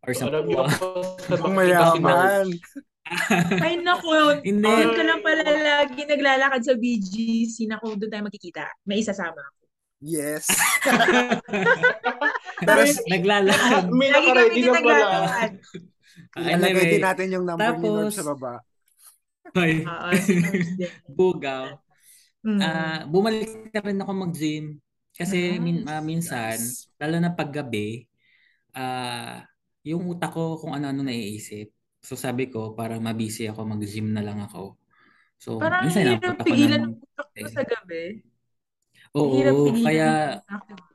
[0.00, 0.88] or sa Alam niyo ako
[1.28, 2.46] sa mayaman.
[3.60, 4.40] Ay, naku.
[4.40, 4.64] Hindi.
[4.64, 7.68] Doon ka lang pala lagi naglalakad sa BGC.
[7.68, 8.64] Naku, doon tayo magkikita.
[8.84, 9.60] May isasama ako.
[10.00, 10.48] Yes.
[12.68, 13.84] Tapos, Naglalakad.
[13.90, 14.80] May Lagi kami nakaready na pala.
[14.80, 15.52] naglalakad.
[16.34, 18.54] ilalagay Anyway, din natin yung number ni Norm tapos- sa baba.
[19.54, 20.40] Si Norms din.
[21.06, 21.64] bugaw.
[22.44, 22.60] Mm.
[22.60, 24.64] Ah, bumalik na rin ako mag-gym
[25.16, 26.92] kasi min, ah, minsan, Nice.
[27.00, 28.04] lalo na paggabi,
[28.76, 29.40] ah,
[29.84, 31.72] yung utak ko kung ano-ano naiisip.
[32.04, 34.76] So sabi ko, parang mabisi ako, mag-gym na lang ako.
[35.40, 36.94] So, Parang minsan hirap pigilan ng...
[37.00, 38.04] utak ko sa gabi.
[39.14, 40.08] Oo, Hirap kaya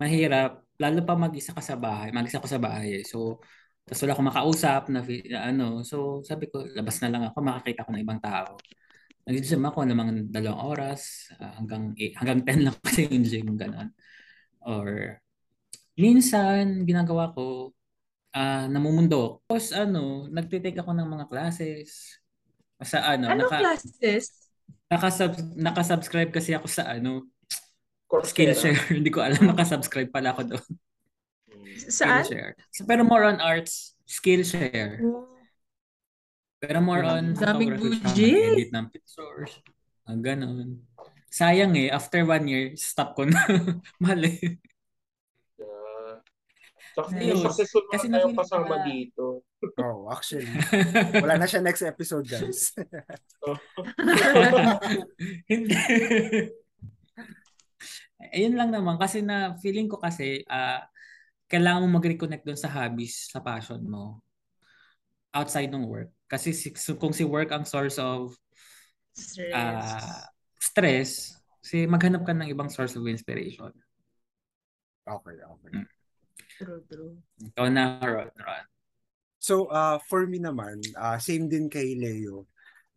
[0.02, 0.52] mahirap.
[0.80, 2.10] Lalo pa mag-isa ka sa bahay.
[2.16, 3.04] Mag-isa ko sa bahay.
[3.04, 3.06] eh.
[3.06, 3.43] So,
[3.84, 5.02] tapos wala akong makausap na
[5.43, 5.82] ano.
[5.84, 8.56] So, sabi ko, labas na lang ako, makakita ko ng ibang tao.
[9.30, 13.53] Nag-gym ako ng mga dalawang oras, ah, hanggang, eight- hanggang 10 lang kasi yung gym,
[13.53, 13.89] gano'n.
[14.65, 15.21] Or,
[15.93, 17.71] minsan, ginagawa ko,
[18.34, 19.45] ah namumundo.
[19.45, 22.17] Tapos, ano, nagtitake ako ng mga classes.
[22.82, 24.49] Sa ano, Anong naka, classes?
[24.89, 27.30] nakasub, nakasubscribe kasi ako sa ano,
[28.09, 28.57] Coursera.
[28.57, 28.82] Skillshare.
[28.97, 30.67] Hindi ko alam, nakasubscribe pala ako doon.
[31.86, 32.25] Saan?
[32.25, 32.57] Skillshare.
[32.73, 35.05] So, pero more on arts, Skillshare.
[35.05, 35.30] Oh.
[36.60, 39.51] Pero more on Daming photography, siya, mag-edit ng pictures.
[40.03, 40.84] Ang ganun.
[41.32, 43.39] Sayang eh, after one year, stop ko na.
[44.03, 44.60] Mali.
[45.55, 46.20] Yeah.
[46.99, 47.32] Ayun.
[47.32, 49.47] yung successful Kasi mga tayong kasama na- dito.
[49.80, 50.51] Oh, actually.
[51.24, 52.72] Wala na siya next episode, guys.
[55.51, 55.76] Hindi.
[58.36, 60.84] Ayun lang naman kasi na feeling ko kasi ah
[61.49, 64.22] kailangan mo mag-reconnect doon sa hobbies, sa passion mo
[65.34, 66.12] outside ng work.
[66.30, 68.38] Kasi si, so kung si work ang source of
[69.17, 69.51] Stress.
[69.57, 73.71] ah stress, si maghanap ka ng ibang source of inspiration.
[75.07, 75.71] Okay, okay.
[76.59, 77.15] True, true.
[77.55, 78.30] Ikaw na, Ron.
[78.36, 78.65] Ron.
[79.39, 82.45] So, uh, for me naman, uh, same din kay Leo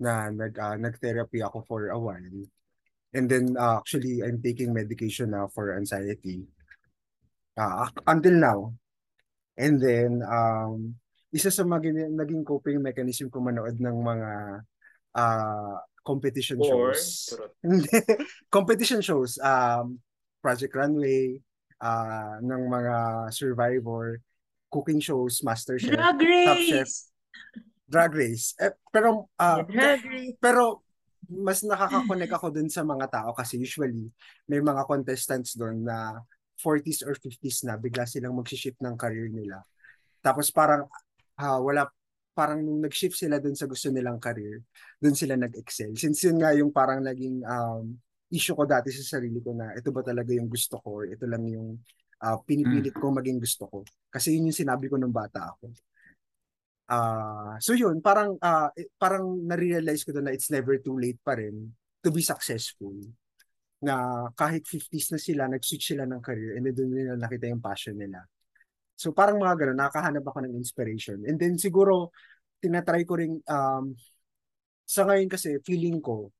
[0.02, 2.42] na nag, uh, nag-therapy ako for a while.
[3.14, 6.44] And then, uh, actually, I'm taking medication now for anxiety.
[7.54, 8.58] Uh, until now.
[9.56, 10.98] And then, um,
[11.32, 14.30] isa sa mga naging coping mechanism ko manood ng mga
[15.16, 17.32] uh, competition Or, shows.
[18.56, 19.96] competition shows, um,
[20.44, 21.40] Project Runway,
[21.80, 22.94] uh, ng mga
[23.32, 24.20] Survivor,
[24.68, 27.08] cooking shows, MasterChef, Drag Top Chef, race!
[27.88, 28.56] Drag Race.
[28.56, 30.36] Eh, pero, ah, Drag race.
[30.40, 30.84] pero,
[31.32, 34.10] mas nakakakonek ako dun sa mga tao kasi usually,
[34.48, 36.20] may mga contestants doon na
[36.60, 39.64] 40s or 50s na bigla silang mag-shift ng career nila.
[40.20, 40.86] Tapos parang,
[41.40, 41.88] ah, wala,
[42.32, 44.64] parang nung nag-shift sila dun sa gusto nilang career,
[44.96, 45.92] dun sila nag-excel.
[45.96, 47.92] Since yun nga yung parang naging um,
[48.32, 51.28] issue ko dati sa sarili ko na ito ba talaga yung gusto ko or ito
[51.28, 51.76] lang yung
[52.24, 53.78] ah, pinipilit ko maging gusto ko.
[54.08, 55.68] Kasi yun yung sinabi ko nung bata ako.
[56.88, 58.36] Ah, so yun, parang
[58.76, 62.96] eh, parang na-realize ko na it's never too late pa rin to be successful.
[63.82, 67.60] Na kahit 50s na sila, nag-switch sila ng career and then doon nila nakita yung
[67.60, 68.24] passion nila.
[69.02, 71.26] So parang mga ganun, nakakahanap ako ng inspiration.
[71.26, 72.14] And then siguro,
[72.62, 73.98] tinatry ko rin, um,
[74.86, 76.30] sa ngayon kasi feeling ko,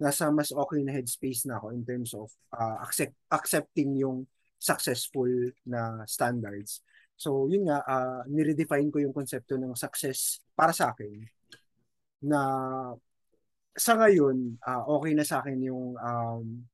[0.00, 4.24] nasa mas okay na headspace na ako in terms of uh, accept, accepting yung
[4.56, 5.28] successful
[5.68, 6.80] na standards.
[7.20, 11.20] So yun nga, uh, niredefine ko yung konsepto ng success para sa akin
[12.24, 12.40] na
[13.76, 16.64] sa ngayon, uh, okay na sa akin yung um,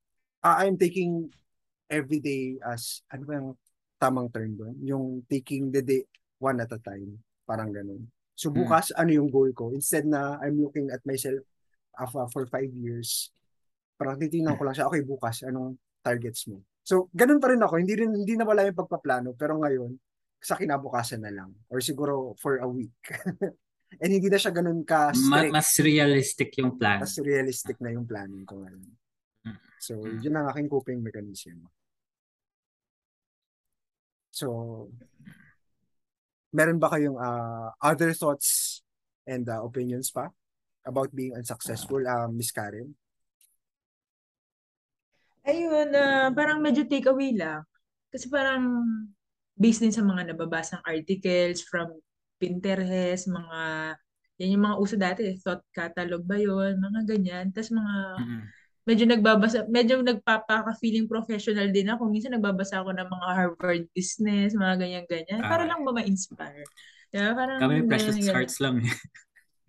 [0.43, 1.31] I'm taking
[1.91, 3.51] every day as, ano ba yung
[4.03, 4.75] tamang term doon?
[4.83, 6.03] Yung taking the day
[6.43, 7.23] one at a time.
[7.47, 8.03] Parang ganun.
[8.35, 9.71] So bukas, ano yung goal ko?
[9.71, 11.39] Instead na I'm looking at myself
[11.95, 13.31] uh, for five years,
[13.95, 16.59] parang titingnan ko lang siya, okay, bukas, anong targets mo?
[16.83, 17.79] So, ganun pa rin ako.
[17.79, 19.95] Hindi rin hindi na wala yung pagpaplano, pero ngayon,
[20.43, 21.55] sa kinabukasan na lang.
[21.71, 22.99] Or siguro for a week.
[24.03, 25.53] And hindi na siya ganun Ma- ka-strict.
[25.55, 26.99] mas realistic yung plan.
[26.99, 28.83] Mas realistic na yung planning ko ngayon.
[29.47, 29.59] Mm.
[29.79, 30.19] So, Mm.
[30.27, 31.63] yun ang aking coping mechanism.
[34.33, 34.89] So,
[36.57, 38.81] meron ba kayong uh, other thoughts
[39.29, 40.33] and uh, opinions pa
[40.89, 42.97] about being unsuccessful, uh, Miss Karen?
[45.45, 47.63] Ayun, ah, parang medyo takeaway lang.
[48.09, 48.89] Kasi parang
[49.53, 51.93] based din sa mga nababasang articles from
[52.41, 53.61] Pinterest, mga,
[54.41, 57.47] yan yung mga uso dati, thought catalog ba yun, mga ganyan.
[57.53, 58.43] Tapos mga, Mm-mm.
[58.83, 62.11] Medyo nagbabasa, medyo nagpapaka-feeling professional din ako.
[62.11, 65.41] Minsan nagbabasa ako ng mga Harvard Business, mga ganyan-ganyan.
[65.43, 65.69] Para Ah.
[65.71, 66.67] lang ba ma-inspire.
[67.13, 67.37] Diba?
[67.37, 68.35] Parang, Kami precious ganyan.
[68.35, 68.93] hearts lang eh.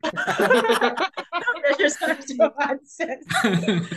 [1.64, 3.24] Precious Hearts Romances.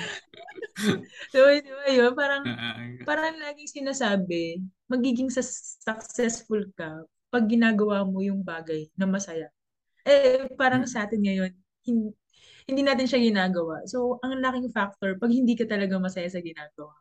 [1.35, 2.12] so, diba yun?
[2.14, 2.47] Parang,
[3.03, 9.51] parang laging sinasabi, magiging successful ka pag ginagawa mo yung bagay na masaya.
[10.07, 11.51] Eh, parang sa atin ngayon,
[11.83, 12.14] hindi,
[12.67, 13.87] hindi natin siya ginagawa.
[13.87, 16.95] So, ang laking factor pag hindi ka talaga masaya sa ginagawa.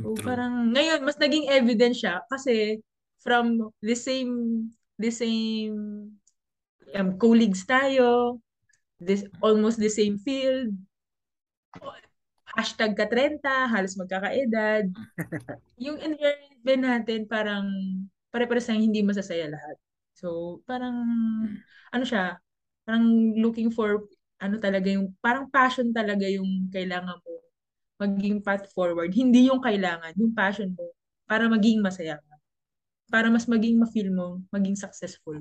[0.00, 0.24] So, True.
[0.24, 2.80] parang ngayon, mas naging evident siya kasi
[3.20, 4.66] from the same
[4.96, 5.76] the same
[6.96, 8.40] um, colleagues tayo,
[8.96, 10.72] this almost the same field.
[12.52, 14.88] Hashtag ka-30, halos magkakaedad.
[15.84, 17.68] yung environment natin parang
[18.32, 19.76] pare-pares na hindi masasaya lahat.
[20.16, 20.96] So, parang
[21.92, 22.40] ano siya,
[22.84, 24.08] parang looking for
[24.42, 27.32] ano talaga yung parang passion talaga yung kailangan mo
[28.02, 29.14] maging path forward.
[29.14, 30.90] Hindi yung kailangan, yung passion mo
[31.30, 32.34] para maging masaya ka.
[33.06, 35.38] Para mas maging ma-feel mo, maging successful.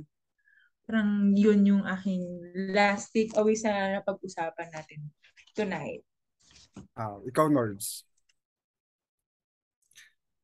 [0.85, 2.21] Parang yun yung aking
[2.75, 4.99] last takeaway sa pag-usapan natin
[5.57, 6.05] tonight.
[6.93, 8.05] Ah, ikaw, Norbs.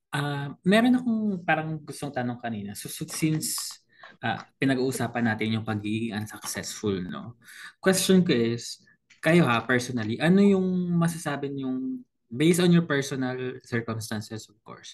[0.09, 2.73] Ah, meron akong parang gustong tanong kanina.
[2.73, 3.83] So, so since
[4.23, 7.37] ah, pinag-uusapan natin yung pagiging unsuccessful, no?
[7.81, 8.81] Question ko is,
[9.21, 14.93] kayo ha, personally, ano yung masasabi yung based on your personal circumstances, of course,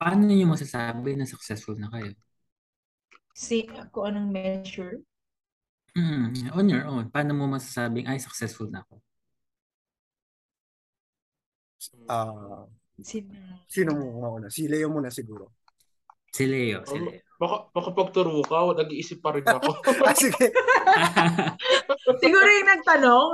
[0.00, 2.12] paano niyo masasabi na successful na kayo?
[3.32, 3.64] See,
[3.94, 5.00] kung anong measure?
[5.92, 8.98] Mm, on your own, paano mo masasabing, ay, successful na ako?
[12.08, 12.64] Ah,
[13.02, 13.34] Sino?
[13.66, 14.46] sino mo mauna?
[14.52, 15.58] Si Leo muna siguro.
[16.32, 17.20] Si Leo, si Um, Leo.
[17.42, 19.74] Baka, baka pagturo ka, nag-iisip pa rin ako.
[20.06, 20.46] ah, sige.
[22.22, 23.30] Siguro yung nagtanong.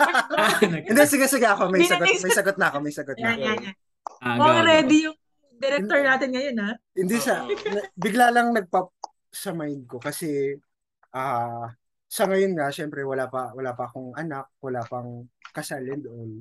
[0.92, 1.72] Hindi, sige, sige ako.
[1.72, 2.76] May sagot, na- may sagot na ako.
[2.84, 3.46] May sagot na Yan, ako.
[3.48, 3.76] yan, yan.
[4.20, 5.16] Ah, Mukhang ready yung
[5.56, 6.70] director natin ngayon, ha?
[6.92, 7.48] Hindi siya.
[7.96, 8.92] Bigla lang nagpap
[9.32, 10.52] sa mind ko kasi
[11.16, 11.72] ah
[12.04, 15.24] sa ngayon nga, syempre wala pa wala pa akong anak, wala pang
[15.56, 16.32] kasal and all.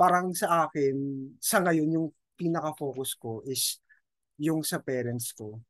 [0.00, 0.96] Parang sa akin,
[1.36, 2.08] sa ngayon yung
[2.40, 3.76] pinaka-focus ko is
[4.40, 5.60] yung sa parents ko.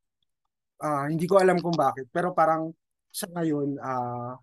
[0.77, 2.69] Ah, hindi ko alam kung bakit, pero parang
[3.09, 4.37] sa ngayon ah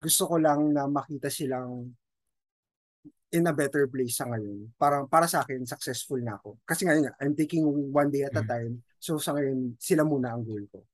[0.00, 1.88] gusto ko lang na makita silang
[3.32, 4.74] in a better place sa ngayon.
[4.76, 6.58] Parang para sa akin successful na ako.
[6.66, 7.64] Kasi ngayon nga, I'm taking
[7.94, 8.50] one day at a Mhm.
[8.50, 8.72] time.
[9.00, 10.84] So sa ngayon, sila muna ang goal ko.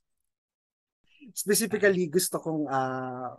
[1.35, 3.35] Specifically, gusto kong ah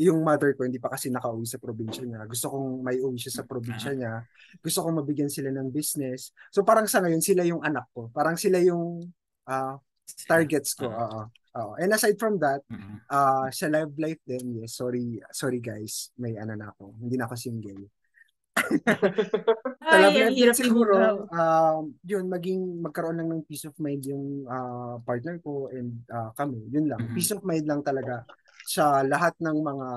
[0.00, 2.24] yung mother ko hindi pa kasi nakauwi sa probinsya niya.
[2.24, 4.24] Gusto kong may uwi siya sa probinsya niya.
[4.64, 6.32] Gusto kong mabigyan sila ng business.
[6.52, 8.08] So parang sa ngayon sila yung anak ko.
[8.10, 9.12] Parang sila yung
[9.44, 9.76] ah,
[10.14, 10.88] targets ko.
[10.90, 11.06] Ah.
[11.06, 11.20] Oo.
[11.50, 11.72] Oo.
[11.82, 13.02] And aside from that, Mm.
[13.10, 16.94] ah sa love life din, yes, sorry, sorry guys, may ano na ako.
[16.98, 17.90] Hindi na ako single.
[19.80, 25.38] Hirap din siguro, um, yun, maging magkaroon lang ng peace of mind yung ah, partner
[25.42, 26.60] ko and ah, kami.
[26.70, 27.00] Yun lang.
[27.02, 27.14] Mhm.
[27.14, 28.22] Peace of mind lang talaga
[28.66, 29.88] sa lahat ng mga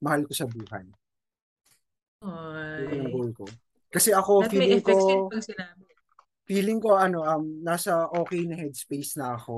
[0.00, 0.86] mahal ko sa buhay.
[2.22, 3.12] Yun yung Ay.
[3.12, 3.44] goal ko.
[3.88, 5.87] Kasi ako, At may feeling ko, yun pag sinabi.
[6.48, 9.56] Feeling ko ano um nasa okay na headspace na ako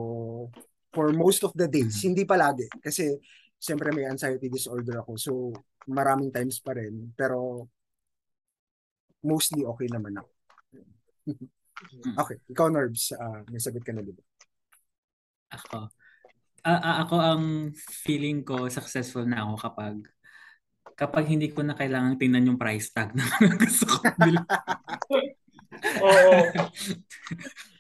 [0.91, 2.03] for most of the days.
[2.03, 2.05] Mhm.
[2.11, 3.15] Hindi palagi kasi
[3.63, 5.15] siyempre may anxiety disorder ako.
[5.15, 5.33] So
[5.87, 7.71] maraming times pa rin pero
[9.23, 10.31] mostly okay naman ako.
[12.27, 14.21] okay, ikaw Norbs, ah, may sagot ka na diba?
[15.55, 15.87] Ako.
[16.67, 17.45] Ah, ako ang
[18.05, 19.97] feeling ko successful na ako kapag
[20.93, 23.25] kapag hindi ko na kailangan tingnan yung price tag na
[23.63, 24.45] gusto ko bilhin.
[26.01, 26.35] Oo.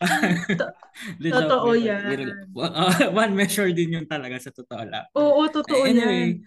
[1.21, 2.47] Totoo yan.
[2.55, 5.05] Uh, one measure din yun talaga sa totoo lang.
[5.17, 6.45] Oo, totoo anyway, yan.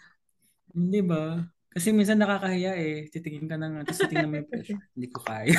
[0.74, 1.42] hindi ba?
[1.74, 3.10] Kasi minsan nakakahiya eh.
[3.10, 4.76] Titingin ka na nga, tapos titingnan mo yung presyo.
[4.94, 5.58] Hindi ko kaya.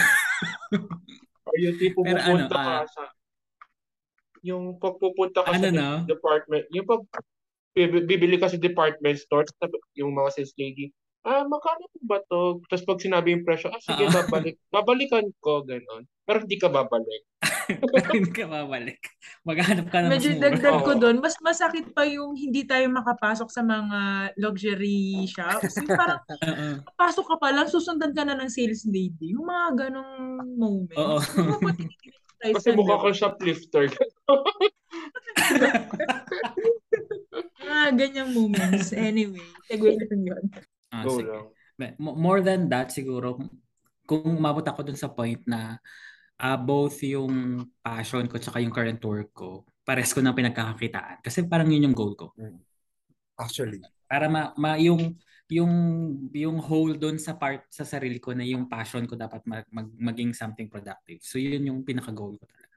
[1.44, 3.02] Or yung tipo Pero ano, ka ah, sa
[4.44, 5.88] yung pagpupunta ka Ano sa na?
[6.04, 7.00] department, yung pag
[7.72, 10.92] bibi- bibili ka sa department store, tapos yung mga sales lady,
[11.24, 12.60] ah, magkano po ba to?
[12.68, 14.12] Tapos pag sinabi yung presyo, ah, sige, Oo.
[14.12, 14.56] babalik.
[14.68, 16.04] Babalikan ko, ganon.
[16.24, 17.24] Pero hindi ka babalik.
[18.16, 19.00] Hindi ka babalik.
[19.44, 20.44] Maghanap ka na mas Medyo mura.
[20.48, 21.00] dagdag ko Oo.
[21.00, 25.80] doon, mas masakit pa yung hindi tayo makapasok sa mga luxury shops.
[25.80, 26.20] Yung parang
[27.00, 29.32] pasok ka pa lang, susundan ka na ng sales lady.
[29.32, 30.96] Yung mga ganong moments.
[30.96, 31.20] Oo.
[32.52, 33.88] Kasi mukha kang shoplifter.
[37.64, 38.92] Mga ganyang moments.
[38.92, 40.44] Anyway, segue lang yun.
[40.94, 41.26] Ah, Go sige.
[41.26, 41.98] lang.
[41.98, 43.34] More than that, siguro,
[44.06, 45.82] kung umabot ako dun sa point na
[46.38, 51.18] ah, both yung passion ko tsaka yung current work ko, pares ko ng pinagkakakitaan.
[51.18, 52.30] Kasi parang yun yung goal ko.
[53.34, 53.82] Actually.
[54.06, 55.18] Para ma, ma yung
[55.50, 55.72] yung
[56.32, 59.98] yung whole doon sa part sa sarili ko na yung passion ko dapat mag, mag-
[60.00, 61.20] maging something productive.
[61.20, 62.76] So yun yung pinaka goal ko talaga.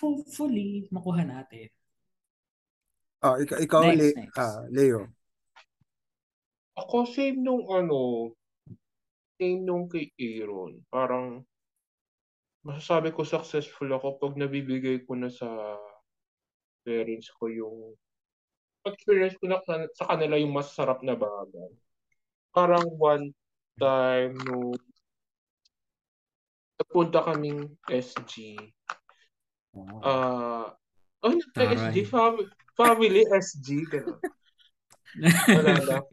[0.00, 1.68] Hopefully makuha natin.
[3.24, 4.36] Oh, ikaw, ikaw Next, Le- next.
[4.36, 5.13] ah, Leo.
[6.74, 8.34] Ako, same nung ano,
[9.38, 10.82] same nung kay Aaron.
[10.90, 11.46] Parang,
[12.64, 15.46] masasabi ko successful ako pag nabibigay ko na sa
[16.82, 17.92] parents ko yung
[18.84, 19.60] experience ko na
[19.92, 21.72] sa kanila yung masarap na bagay.
[22.52, 23.32] Parang one
[23.80, 24.72] time no
[26.80, 28.58] napunta kaming SG.
[30.02, 30.70] Ah,
[31.22, 32.46] oh, nagka-SG, family,
[32.78, 34.20] family SG, gano'n.
[35.50, 36.04] Wala lang.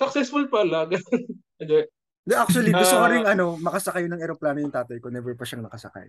[0.00, 0.88] Successful pala.
[1.60, 1.84] Hindi,
[2.32, 3.12] actually, gusto ko Ah.
[3.12, 5.12] rin ano, makasakay ng eroplano yung tatay ko.
[5.12, 6.08] Never pa siyang nakasakay.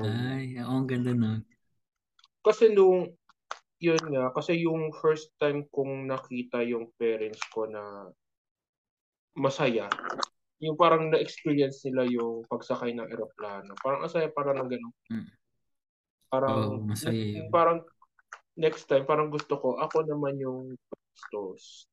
[0.00, 1.44] Ay, oo, ang ganda nun.
[2.40, 3.12] Kasi nung,
[3.76, 8.08] yun nga, kasi yung first time kong nakita yung parents ko na
[9.36, 9.90] masaya,
[10.58, 13.76] yung parang na-experience nila yung pagsakay ng eroplano.
[13.78, 14.94] Parang asaya parang ng ganun.
[15.12, 15.30] Mm.
[16.28, 17.48] Parang, Oo, masaya yun.
[17.52, 17.78] parang
[18.56, 21.86] next time, parang gusto ko, ako naman yung gastos.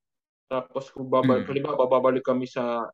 [0.46, 1.52] Tapos kung babalik, Mm.
[1.52, 2.86] halimbawa, babalik kami sa,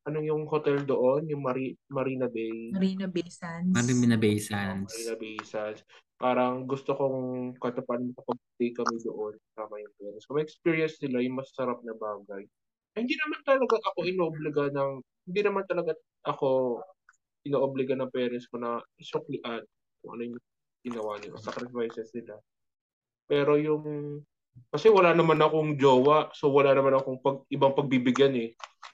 [0.00, 1.28] ano yung hotel doon?
[1.28, 2.72] Yung Mari- Marina Bay.
[2.72, 3.70] Marina Bay Sands.
[3.70, 4.90] Marina Bay Sands.
[4.90, 5.80] Marina Bay Sands.
[6.16, 7.18] Parang gusto kong
[7.56, 10.26] katapan makapag-stay kami doon kasama yung parents.
[10.28, 12.44] Kung experience nila yung masarap na bagay.
[12.92, 14.90] Hindi naman talaga ako inoobliga ng,
[15.30, 15.94] hindi naman talaga
[16.26, 16.80] ako
[17.46, 19.64] inoobliga ng parents ko na isuklian
[20.02, 20.36] kung ano yung
[20.84, 22.36] ginawa nila, sacrifices nila.
[23.24, 23.84] Pero yung,
[24.68, 28.50] kasi wala naman akong jowa, so wala naman akong pag, ibang pagbibigyan eh.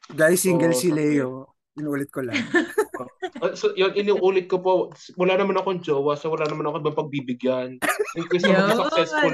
[0.08, 0.88] Guys, single Oo, si.
[0.88, 1.50] Leo.
[1.74, 2.38] Inulit ko lang.
[3.36, 4.88] Ah, So, yun, inuulit ko po,
[5.20, 7.76] wala naman akong jowa, so wala naman ako ibang pagbibigyan.
[8.16, 9.32] In case na maging successful,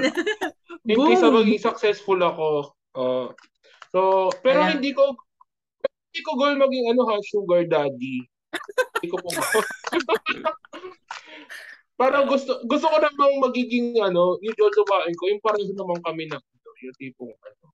[0.83, 2.47] in case na maging successful ako.
[2.99, 3.31] uh,
[3.95, 5.15] so, pero Kaya- hindi ko,
[6.11, 8.27] hindi ko goal maging ano ha, sugar daddy.
[8.99, 9.29] Hindi ko po
[11.93, 16.41] Parang gusto gusto ko namang magiging ano, yung jojowain ko, yung pareho naman kami na
[16.41, 17.65] ano, yung tipong ano.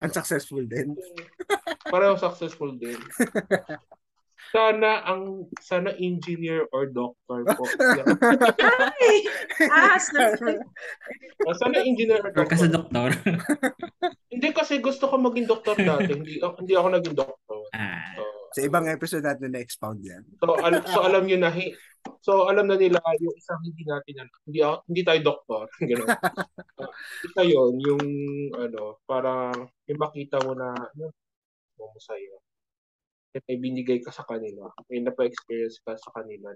[0.00, 0.96] Unsuccessful din.
[1.92, 2.96] Pareho successful din.
[4.48, 7.64] Sana ang sana engineer or doctor po.
[8.58, 9.28] Ay!
[9.68, 10.56] Ah, sorry.
[11.60, 12.66] sana engineer or doctor.
[12.66, 13.08] doktor.
[14.32, 16.16] Hindi kasi gusto ko maging doktor dati.
[16.16, 17.60] Hindi hindi ako naging doktor.
[17.76, 20.22] ah, So, Sa ibang episode natin na-expound yan.
[20.42, 21.74] so, al- so alam niyo na hi-
[22.18, 26.08] so alam na nila yung isang hindi natin ano, hindi ako- hindi tayo doktor, ganun.
[26.80, 26.90] Uh,
[27.30, 28.04] isa yon yung
[28.56, 31.14] ano, parang yung makita mo na ano,
[31.94, 32.36] masaya.
[33.30, 34.66] At may binigay ka sa kanila.
[34.90, 36.50] May napa-experience ka sa kanila.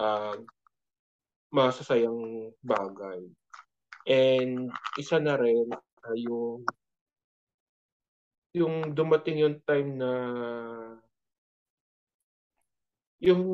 [0.00, 0.32] Ah,
[1.52, 3.20] masasayang bagay.
[4.08, 6.64] And isa na rin ah, yung
[8.50, 10.10] yung dumating yung time na
[13.22, 13.44] yung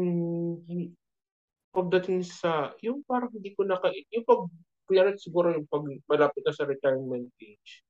[1.75, 4.49] pagdating sa yung parang hindi ko naka yung pag
[4.89, 7.85] kunyari siguro yung pag malapit na sa retirement age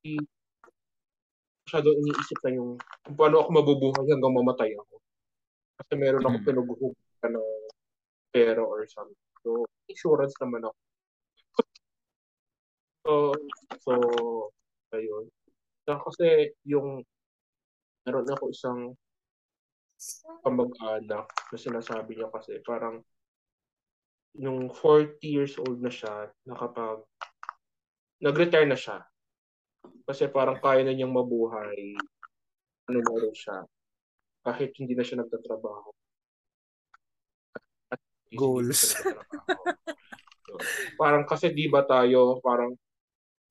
[0.00, 0.24] hindi
[1.68, 5.04] masyado iniisip na yung kung paano ako mabubuhay hanggang mamatay ako.
[5.76, 6.46] Kasi meron ako Mm.
[6.48, 7.48] pinaghuhugan ng
[8.32, 9.20] pera or something.
[9.44, 10.78] So insurance naman ako.
[13.04, 13.12] So
[13.84, 13.92] so
[14.96, 15.28] ayun
[15.88, 17.00] So, kasi yung
[18.04, 18.92] meron ako isang
[20.44, 23.00] kamag-anak na sinasabi niya kasi parang
[24.36, 27.08] yung 40 years old na siya nakapag
[28.20, 29.00] nag-retire na siya.
[30.04, 31.96] Kasi parang kaya na niyang mabuhay
[32.92, 33.64] ano na rin siya
[34.44, 35.88] kahit hindi na siya nagtatrabaho.
[37.96, 38.00] At
[38.36, 38.92] Goals.
[38.92, 39.62] nagtatrabaho.
[40.44, 40.52] So,
[41.00, 42.76] parang kasi di ba tayo parang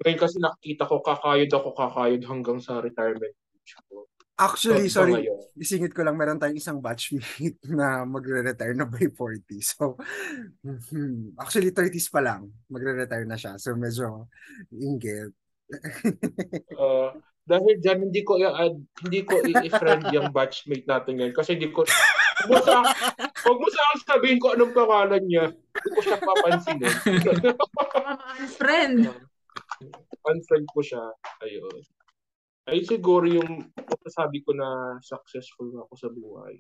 [0.03, 3.33] ngayon kasi nakikita ko kakayod ako kakayod hanggang sa retirement
[3.67, 4.07] age ko.
[4.37, 9.09] Actually, So, sorry, ngayon, isingit ko lang, meron tayong isang batchmate na magre-retire na by
[9.09, 9.43] 40.
[9.65, 9.97] So,
[10.61, 11.33] mhm.
[11.41, 13.57] actually, 30s pa lang, magre-retire na siya.
[13.57, 14.29] So, medyo
[14.71, 15.33] inggit.
[16.77, 17.11] Uh,
[17.43, 21.83] dahil dyan, hindi ko i-add, hindi ko i-friend yung batchmate natin ngayon kasi hindi ko,
[21.83, 22.87] huwag mo sa,
[23.43, 25.51] huwag mo sa akin sabihin ko anong pangalan niya.
[25.51, 26.93] Hindi ko siya papansinin.
[27.51, 28.13] Mga
[28.55, 29.26] friend.
[30.28, 31.03] Unfriend ko siya.
[31.45, 31.82] Ayun.
[32.67, 36.59] Ay siguro yung masasabi ko na successful ako sa buhay.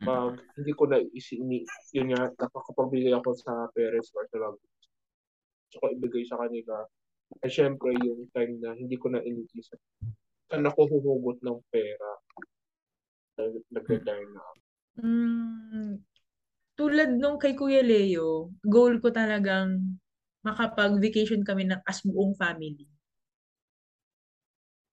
[0.00, 4.86] Pag hindi ko na isini, yun nga, nakakapagbigay ako sa parents or sa loved ones.
[5.74, 6.84] Ko ibigay sa kanila.
[7.44, 9.80] Ay syempre yung time na hindi ko na inisip.
[10.48, 12.10] Saan ako huhugot ng pera?
[13.40, 14.60] Nag- Nag-retire na ako.
[14.94, 15.90] Mm,
[16.78, 19.98] tulad nung kay Kuya Leo, goal ko talagang
[20.46, 22.86] makapag-vacation kami ng as buong family.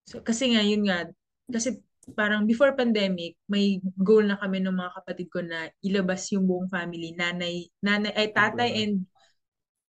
[0.10, 1.06] So, kasi nga, yun nga,
[1.52, 1.78] kasi
[2.18, 6.70] parang before pandemic, may goal na kami ng mga kapatid ko na ilabas yung buong
[6.72, 9.06] family, nanay, nanay, ay tatay and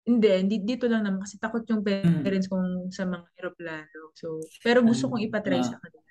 [0.04, 4.12] hindi, hindi dito lang naman kasi takot yung parents kong sa mga eroplano.
[4.16, 5.72] So, pero gusto kong ipatry Ah.
[5.72, 6.10] sa kanila.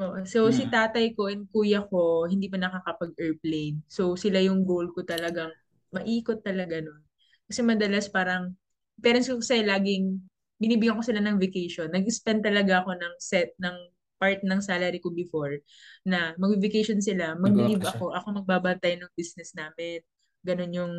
[0.00, 0.18] Oo.
[0.28, 0.72] So, si Mm.
[0.72, 3.80] tatay ko and kuya ko, hindi pa nakakapag-airplane.
[3.88, 5.52] So, sila yung goal ko talagang
[5.92, 7.00] maikot talaga nun.
[7.48, 8.52] Kasi madalas parang,
[9.00, 10.20] parents ko kasi laging,
[10.60, 11.88] binibigyan ko sila ng vacation.
[11.88, 13.76] Nag-spend talaga ako ng set ng
[14.20, 15.56] part ng salary ko before
[16.04, 20.04] na mag-vacation sila, mag-leave ako, ako magbabantay ng business namin.
[20.44, 20.94] Ganon yung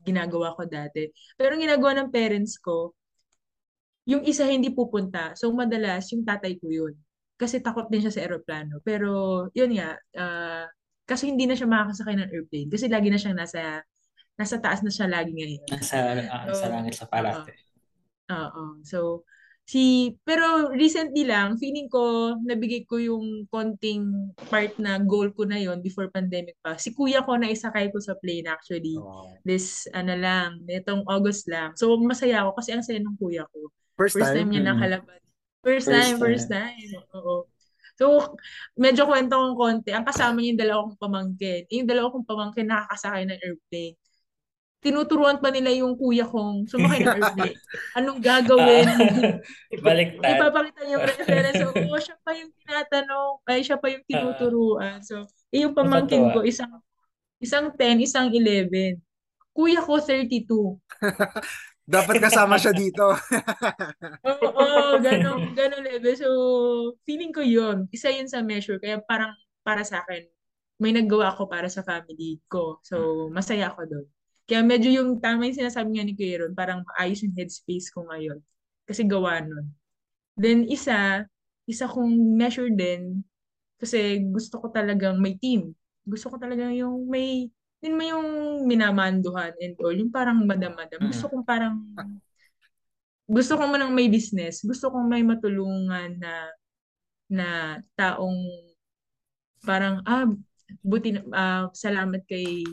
[0.00, 1.12] ginagawa ko dati.
[1.36, 2.96] Pero ang ginagawa ng parents ko,
[4.08, 5.36] yung isa hindi pupunta.
[5.36, 6.96] So madalas yung tatay ko yun.
[7.36, 8.80] Kasi takot din siya sa aeroplano.
[8.80, 10.64] Pero yun nga, uh,
[11.04, 12.68] kasi hindi na siya makakasakay ng airplane.
[12.72, 13.84] Kasi lagi na siyang nasa
[14.36, 15.62] nasa taas na siya lagi ngayon.
[15.68, 15.96] Nasa,
[16.28, 17.52] uh, so, sa langit sa parate.
[18.32, 18.80] Oo.
[18.82, 19.26] So,
[19.62, 25.54] si pero recently lang feeling ko nabigay ko yung konting part na goal ko na
[25.54, 29.30] yon before pandemic pa si kuya ko na isakay ko sa plane actually oh.
[29.46, 33.70] this ano lang nitong August lang so masaya ako kasi ang saya ng kuya ko
[33.94, 34.78] first, first time, time niya mm-hmm.
[34.82, 35.18] nakalabas
[35.62, 37.46] first, first time, time first time oo
[37.92, 38.34] So,
[38.74, 39.92] medyo kwento kong konti.
[39.92, 41.62] Ang kasama niya yung dalawa kong pamangkin.
[41.70, 43.94] Yung dalawa kong pamangkin nakakasakay ng airplane
[44.82, 47.58] tinuturuan pa nila yung kuya kong sumakay ng airplane.
[47.98, 48.86] Anong gagawin?
[49.78, 50.34] Ibaliktad.
[50.34, 51.54] Ipapakita niya yung reference.
[51.54, 54.98] So, oh, siya pa yung tinatanong, ay siya pa yung tinuturuan.
[55.06, 56.82] So, eh, yung pamangkin ko, isang
[57.38, 58.98] isang 10, isang 11.
[59.54, 60.50] Kuya ko, 32.
[61.94, 63.06] Dapat kasama siya dito.
[64.26, 66.14] Oo, oh, ganong, ganong level.
[66.18, 66.28] So,
[67.06, 67.86] feeling ko yun.
[67.94, 68.82] Isa yun sa measure.
[68.82, 69.30] Kaya parang
[69.62, 70.26] para sa akin,
[70.82, 72.82] may naggawa ako para sa family ko.
[72.82, 74.06] So, masaya ako doon.
[74.52, 78.04] Kaya medyo yung tama yung sinasabi nga ni Kuya Ron, parang maayos yung headspace ko
[78.04, 78.36] ngayon.
[78.84, 79.72] Kasi gawa nun.
[80.36, 81.24] Then isa,
[81.64, 83.24] isa kong measure din,
[83.80, 85.72] kasi gusto ko talagang may team.
[86.04, 87.48] Gusto ko talagang yung may,
[87.80, 88.28] yun mo yung
[88.68, 91.00] minamanduhan and all, yung parang madam-madam.
[91.00, 91.80] Gusto kong parang,
[93.24, 94.60] gusto ko man may business.
[94.60, 96.34] Gusto kong may matulungan na,
[97.32, 97.48] na
[97.96, 98.36] taong
[99.64, 100.28] parang, ah,
[100.84, 102.68] buti na, uh, salamat kay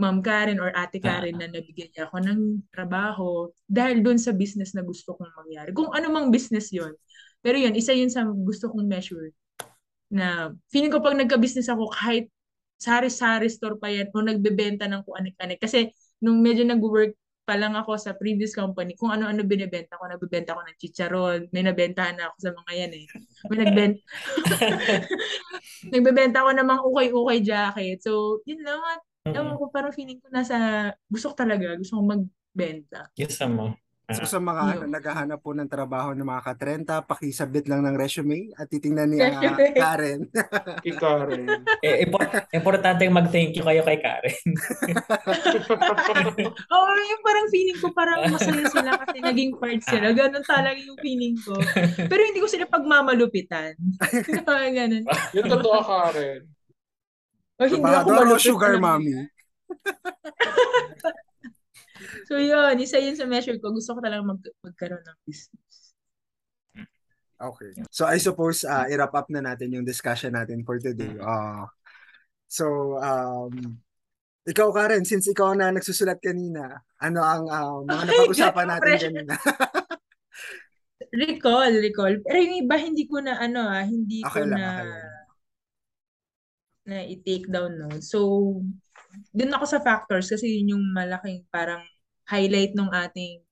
[0.00, 1.20] Ma'am Karen or Ate ah.
[1.20, 2.40] Karen na nabigyan niya ako ng
[2.72, 5.70] trabaho dahil doon sa business na gusto kong mangyari.
[5.76, 6.96] Kung ano mang business yon
[7.44, 9.36] Pero yun, isa yun sa gusto kong measure
[10.12, 12.28] na feeling ko pag nagka-business ako kahit
[12.76, 15.60] sari-sari store pa yan o nagbebenta ng kung anik-anik.
[15.60, 20.54] Kasi nung medyo nag-work pa lang ako sa previous company, kung ano-ano binibenta ko, nagbebenta
[20.54, 23.06] ko ng chicharon, may nabentahan na ako sa mga yan eh.
[23.50, 24.00] May nagbenta,
[25.94, 27.98] nagbebenta ko ng mga ukay-ukay jacket.
[28.02, 29.38] So, yun lang at Mm-hmm.
[29.38, 33.06] Ewan ko, parang feeling ko nasa, gusto ko talaga, gusto ko magbenta.
[33.14, 33.78] Yes, mo.
[34.12, 38.50] So sa mga ano, naghahanap po ng trabaho ng mga ka-30, pakisabit lang ng resume
[38.58, 39.30] at titingnan ni uh,
[39.78, 40.28] Karen.
[40.82, 41.46] kay Karen.
[41.80, 44.34] eh, import- importante mag-thank you kayo kay Karen.
[46.76, 50.12] Oo, oh, yung parang feeling ko parang masaya sila kasi naging part sila.
[50.12, 51.56] Ganun talaga yung feeling ko.
[52.10, 53.78] Pero hindi ko sila pagmamalupitan.
[54.76, 55.08] Ganun.
[55.32, 56.52] Yung totoo, Karen.
[57.60, 58.44] O hindi ako malupit.
[58.44, 59.28] sugar mommy.
[62.28, 63.72] so yun, isa yun sa measure ko.
[63.72, 65.92] Gusto ko talaga mag magkaroon ng business.
[67.42, 67.74] Okay.
[67.90, 71.18] So I suppose uh, i-wrap up na natin yung discussion natin for today.
[71.18, 71.66] Uh,
[72.46, 73.82] so um,
[74.46, 79.34] ikaw Karen, since ikaw na nagsusulat kanina, ano ang uh, mga napag-usapan natin kanina?
[81.26, 82.14] recall, recall.
[82.22, 85.11] Pero yung iba hindi ko na ano ah, hindi okay ko lang, na okay
[86.82, 88.10] na i-take down notes.
[88.10, 88.58] So,
[89.30, 91.82] dun ako sa factors kasi yun yung malaking parang
[92.26, 93.42] highlight ng ating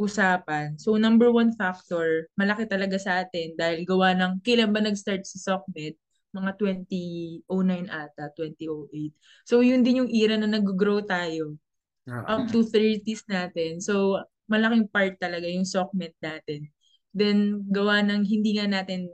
[0.00, 0.80] usapan.
[0.80, 5.36] So, number one factor, malaki talaga sa atin dahil gawa ng kailan ba nag-start si
[5.36, 5.94] SOCMED?
[6.32, 9.12] Mga 2009 ata, 2008.
[9.44, 11.60] So, yun din yung era na nag-grow tayo.
[12.08, 13.78] Up to 30s natin.
[13.84, 16.72] So, malaking part talaga yung SOCMED natin.
[17.12, 19.12] Then, gawa ng hindi nga natin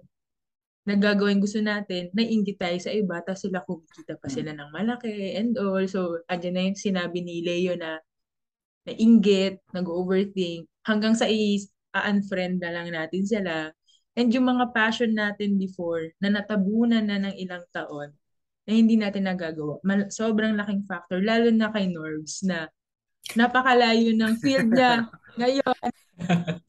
[0.87, 5.59] nagagawin gusto natin, naiingit tayo sa iba, tapos sila kumikita pa sila ng malaki and
[5.59, 5.83] all.
[5.91, 7.99] So, andyan na yung sinabi ni Leo na
[8.87, 13.75] nainggit, nag-overthink, hanggang sa i-unfriend na lang natin sila.
[14.15, 18.15] And yung mga passion natin before, na natabunan na ng ilang taon,
[18.67, 19.83] na hindi natin nagagawa.
[19.83, 22.71] Mal- sobrang laking factor, lalo na kay Norbs, na
[23.35, 25.11] napakalayo ng field niya
[25.41, 25.75] ngayon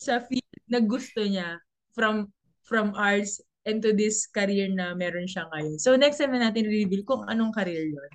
[0.01, 1.61] sa field na gusto niya
[1.93, 2.33] from
[2.65, 5.77] from arts into this career na meron siya ngayon.
[5.77, 8.11] So next time na natin reveal kung anong career yun.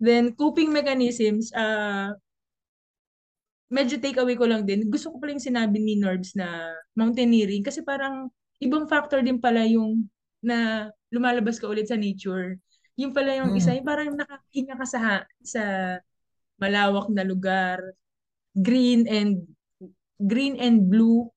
[0.00, 2.14] Then coping mechanisms, uh,
[3.68, 4.86] medyo take away ko lang din.
[4.88, 8.30] Gusto ko pala yung sinabi ni Norbs na mountaineering kasi parang
[8.62, 10.06] ibang factor din pala yung
[10.40, 12.56] na lumalabas ka ulit sa nature.
[12.96, 15.00] Yung pala yung isa, yung parang nakahinga ka sa,
[15.42, 15.62] sa
[16.56, 17.80] malawak na lugar,
[18.54, 19.46] green and
[20.20, 21.30] green and blue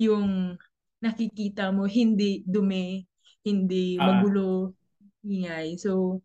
[0.00, 0.56] yung
[1.02, 3.02] nakikita mo hindi dumi,
[3.42, 4.06] hindi ah.
[4.06, 4.78] magulo,
[5.26, 5.74] ingay.
[5.76, 6.22] So,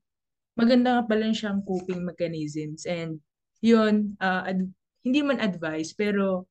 [0.53, 2.85] maganda nga pala siyang coping mechanisms.
[2.85, 3.17] And
[3.59, 6.45] yun, uh, ad- hindi man advice, pero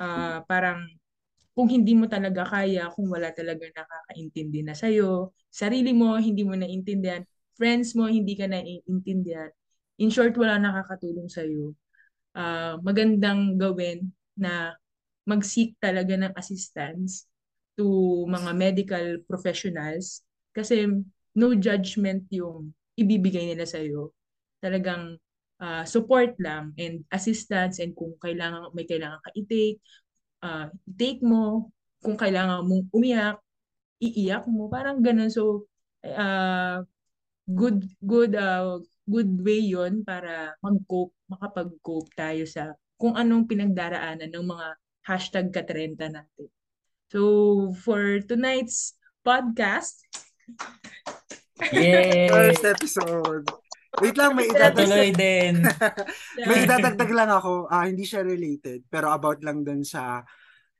[0.00, 0.88] uh, parang
[1.52, 6.56] kung hindi mo talaga kaya, kung wala talaga nakakaintindi na sa'yo, sarili mo, hindi mo
[6.56, 7.26] naintindihan,
[7.58, 9.52] friends mo, hindi ka naiintindihan,
[10.00, 11.76] in short, wala nakakatulong sa'yo,
[12.38, 14.08] uh, magandang gawin
[14.38, 14.72] na
[15.28, 17.29] mag-seek talaga ng assistance
[17.80, 17.88] to
[18.28, 20.20] mga medical professionals
[20.52, 20.84] kasi
[21.32, 24.12] no judgment yung ibibigay nila sa'yo.
[24.60, 25.16] Talagang
[25.56, 29.80] uh, support lang and assistance and kung kailangan may kailangan ka i-take,
[30.44, 30.68] uh,
[31.00, 31.72] take mo.
[32.00, 33.40] Kung kailangan mong umiyak,
[34.00, 34.68] iiyak mo.
[34.72, 35.28] Parang ganun.
[35.32, 35.68] So,
[36.04, 36.84] uh,
[37.44, 44.46] good, good, uh, good way yon para mag-cope, makapag-cope tayo sa kung anong pinagdaraanan ng
[44.48, 44.66] mga
[45.08, 46.48] hashtag katrenta natin.
[47.10, 48.94] So, for tonight's
[49.26, 49.98] podcast,
[51.74, 52.30] Yay!
[52.30, 53.50] First episode.
[53.98, 55.18] Wait lang, may idadagdag.
[55.18, 55.54] din.
[56.48, 57.66] may idadagdag lang ako.
[57.66, 60.22] Uh, hindi siya related, pero about lang dun sa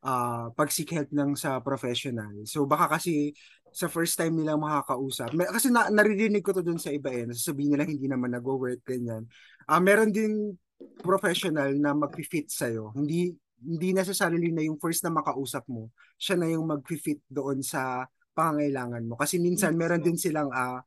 [0.06, 2.32] uh, pag-seek help ng sa professional.
[2.46, 3.34] So baka kasi
[3.74, 5.34] sa first time nilang makakausap.
[5.34, 7.26] May, kasi na, naririnig ko to dun sa iba eh.
[7.26, 9.26] Nasasabihin nila hindi naman nag-work, ganyan.
[9.66, 10.54] Uh, meron din
[11.02, 12.94] professional na mag-fit sa'yo.
[12.94, 18.08] Hindi hindi necessarily na yung first na makausap mo, siya na yung mag-fit doon sa
[18.32, 19.14] pangangailangan mo.
[19.20, 20.80] Kasi minsan meron din silang uh,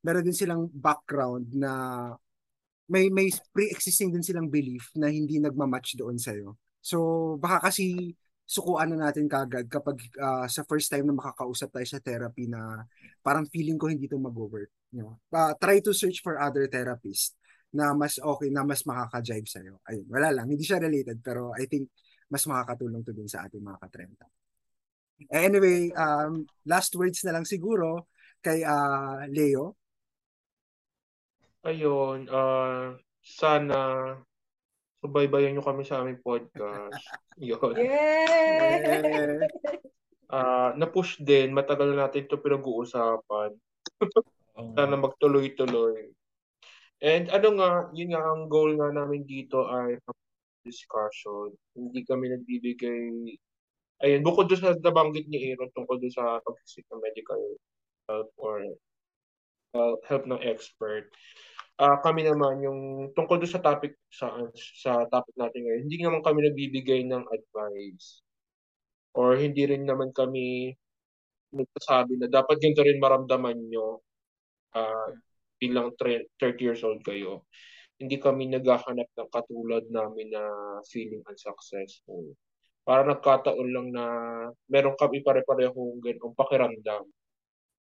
[0.00, 1.72] meron din silang background na
[2.86, 6.56] may may pre-existing din silang belief na hindi nagma-match doon sa iyo.
[6.78, 8.14] So baka kasi
[8.46, 12.86] sukuan na natin kagad kapag uh, sa first time na makakausap tayo sa therapy na
[13.18, 14.70] parang feeling ko hindi to mag-work.
[14.94, 15.18] You know?
[15.34, 17.34] Uh, try to search for other therapists
[17.74, 19.82] na mas okay, na mas makaka-jive sa'yo.
[19.90, 20.46] Ayun, wala lang.
[20.46, 21.90] Hindi siya related pero I think
[22.26, 24.26] mas makakatulong to din sa ating mga katrenta.
[25.32, 28.10] Anyway, um, last words na lang siguro
[28.44, 29.78] kay uh, Leo
[31.66, 32.94] ayun, uh,
[33.26, 34.14] sana
[35.02, 36.94] subaybayan nyo kami sa aming podcast.
[37.42, 37.74] Yun.
[37.74, 39.50] Yeah!
[40.26, 43.50] Uh, na-push din, matagal na natin ito pinag-uusapan.
[44.78, 46.10] sana magtuloy-tuloy.
[47.04, 50.00] And ano nga, yun nga ang goal nga namin dito ay
[50.66, 51.54] discussion.
[51.78, 53.38] Hindi kami nagbibigay
[54.02, 57.40] ayun, bukod doon sa nabanggit ni Aaron tungkol doon sa pag-seek ng medical
[58.10, 58.60] help or
[59.72, 61.08] uh, help ng expert
[61.80, 62.80] uh, kami naman yung
[63.12, 68.24] tungkol doon sa topic sa sa topic natin ngayon, hindi naman kami nagbibigay ng advice
[69.16, 70.76] or hindi rin naman kami
[71.52, 74.04] nagsasabi na dapat ganito rin maramdaman nyo
[74.76, 75.08] uh,
[75.56, 76.28] bilang 30
[76.60, 77.48] years old kayo.
[77.96, 80.44] Hindi kami naghahanap ng katulad namin na
[80.88, 82.36] feeling unsuccessful.
[82.84, 84.04] Para nagkataon lang na
[84.68, 87.08] meron kami pare-parehong ganong pakiramdam.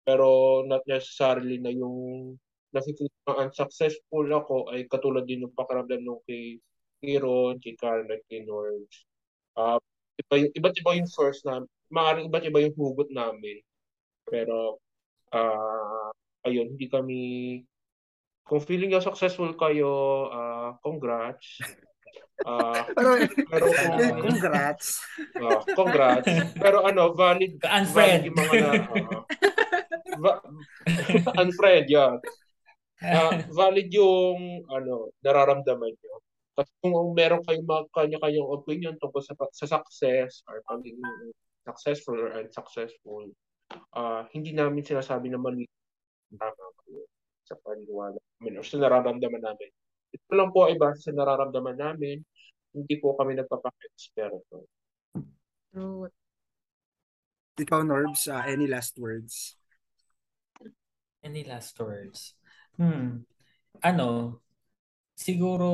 [0.07, 2.33] Pero not necessarily na yung
[2.73, 6.61] nakikita ang unsuccessful ako ay katulad din ng pakiramdam nung kay
[7.01, 9.07] Kiron, kay Carla, kay Norge.
[9.55, 9.79] Uh,
[10.19, 13.63] iba, iba't iba yung source na, maaaring iba't iba yung hugot namin.
[14.27, 14.77] Pero,
[15.33, 16.09] uh,
[16.45, 17.19] ayun, hindi kami,
[18.49, 19.91] kung feeling nyo successful kayo,
[20.33, 21.61] uh, congrats.
[22.41, 23.09] Uh, pero,
[23.45, 25.05] pero kung, congrats.
[25.37, 26.27] Uh, congrats.
[26.57, 27.93] Pero ano, valid, unfriend.
[27.93, 29.21] valid yung mga na, uh,
[30.17, 30.41] va-
[31.45, 32.17] unfriend, yeah
[33.03, 36.15] uh, valid yung ano nararamdaman nyo.
[36.59, 40.99] Kasi kung meron kayong mga kanya-kanyang opinion tungkol sa, sa success or pagiging
[41.63, 43.23] successful or unsuccessful,
[43.95, 45.63] uh, hindi namin sinasabi na mali
[46.35, 47.07] tama kayo
[47.49, 49.69] sa paniniwala namin or sa nararamdaman namin.
[50.13, 52.21] Ito lang po ay base sa nararamdaman namin,
[52.77, 54.69] hindi po kami nagpapaka-eksperto.
[55.73, 56.13] True.
[57.59, 59.57] Ikaw, Norbs, uh, any last words?
[61.25, 62.37] Any last words?
[62.77, 63.27] Hmm.
[63.83, 64.39] Ano,
[65.17, 65.67] siguro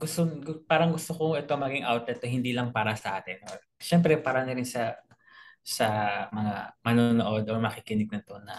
[0.00, 0.24] gusto
[0.64, 3.38] parang gusto ko ito maging outlet to hindi lang para sa atin.
[3.46, 4.96] Or, syempre para na rin sa
[5.60, 5.86] sa
[6.32, 8.56] mga manonood or makikinig na to na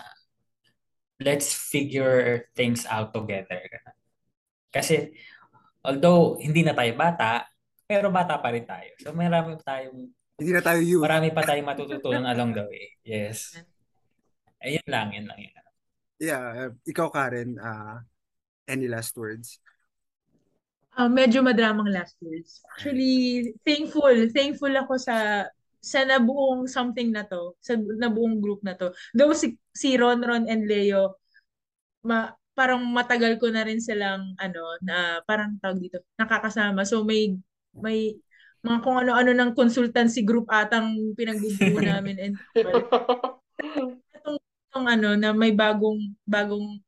[1.21, 3.61] let's figure things out together.
[4.73, 5.13] Kasi
[5.85, 7.45] although hindi na tayo bata,
[7.85, 8.91] pero bata pa rin tayo.
[8.99, 10.09] So marami tayong
[10.41, 11.05] hindi na tayo youth.
[11.05, 12.97] Marami pa tayong matututunan along the way.
[13.05, 13.55] Yes.
[14.61, 15.61] Ayun lang, yun lang yun
[16.21, 17.97] yeah, ikaw Karen, uh,
[18.69, 19.57] any last words?
[20.93, 22.61] Uh, medyo madramang last words.
[22.77, 24.13] Actually, thankful.
[24.29, 25.49] Thankful ako sa
[25.81, 28.93] sa nabuong something na to, sa nabuong group na to.
[29.17, 31.17] Though si, si Ron, Ron and Leo,
[32.05, 37.31] ma, parang matagal ko na rin silang ano na parang tawag dito nakakasama so may
[37.79, 38.13] may
[38.61, 42.35] mga kung ano-ano ng consultancy group atang pinagbubuo namin and
[44.71, 46.79] yung ano na may bagong bagong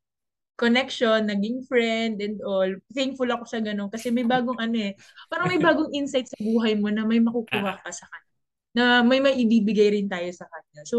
[0.54, 2.70] connection, naging friend and all.
[2.94, 4.94] Thankful ako sa ganun kasi may bagong ano eh.
[5.28, 8.33] Parang may bagong insight sa buhay mo na may makukuha ka sa kanya.
[8.74, 10.82] Na may maibibigay rin tayo sa kanya.
[10.90, 10.98] So,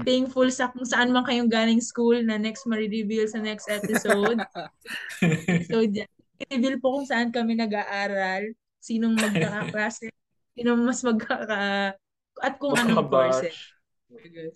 [0.00, 4.40] thankful sa kung saan man kayong galing school na next ma-reveal sa next episode.
[5.70, 6.08] so, dyan,
[6.40, 10.08] i-reveal po kung saan kami nag-aaral, sinong magkakaklase,
[10.56, 11.92] sinong mas magkaka...
[12.40, 13.44] at kung anong course.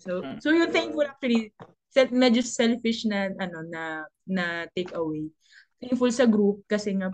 [0.01, 1.53] So, so yung thankful actually,
[1.93, 4.45] self, medyo selfish na ano na na
[4.75, 5.31] take away.
[5.79, 7.13] Thankful sa group kasi nga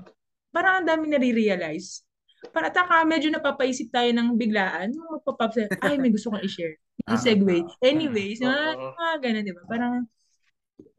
[0.49, 2.01] parang ang dami nare-realize.
[2.49, 5.53] Para taka medyo napapaisip tayo ng biglaan, yung magpapap
[5.85, 6.81] ay may gusto kong i-share.
[7.09, 7.65] Yung segue.
[7.81, 9.63] Anyways, mga, mga ganun, di ba?
[9.65, 9.95] Parang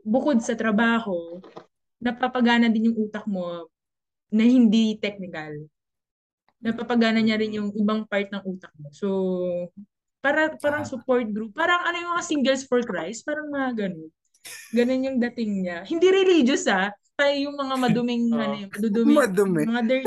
[0.03, 1.39] bukod sa trabaho,
[2.03, 3.71] napapagana din yung utak mo
[4.35, 5.71] na hindi technical.
[6.59, 8.91] Napapagana niya rin yung ibang part ng utak mo.
[8.91, 9.09] So,
[10.23, 11.55] para parang support group.
[11.55, 14.11] Parang ano yung mga singles for Christ, parang mga ganun.
[14.71, 15.83] Ganun yung dating niya.
[15.87, 16.95] Hindi religious ah.
[17.13, 18.41] Tayo yung mga maduming, Oh.
[18.41, 19.13] ano madudumi.
[19.15, 19.63] Madumi.
[19.69, 20.07] Mga dirty.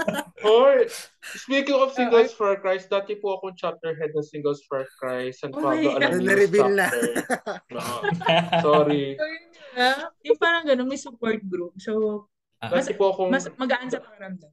[0.48, 0.86] Or,
[1.34, 5.42] speaking of Singles for Christ, dati po akong chapter head ng Singles for Christ.
[5.42, 6.16] San Oh my Pablo, alam God.
[6.16, 6.86] niyo Na-reveal na.
[7.68, 7.82] No.
[8.64, 9.18] Sorry.
[9.18, 9.44] So, yun
[9.74, 9.90] nga.
[10.24, 11.74] Yung parang ganun, may support group.
[11.78, 12.24] So,
[12.58, 14.50] Ah, Dati po akong, mas magaan sa pakiramdam.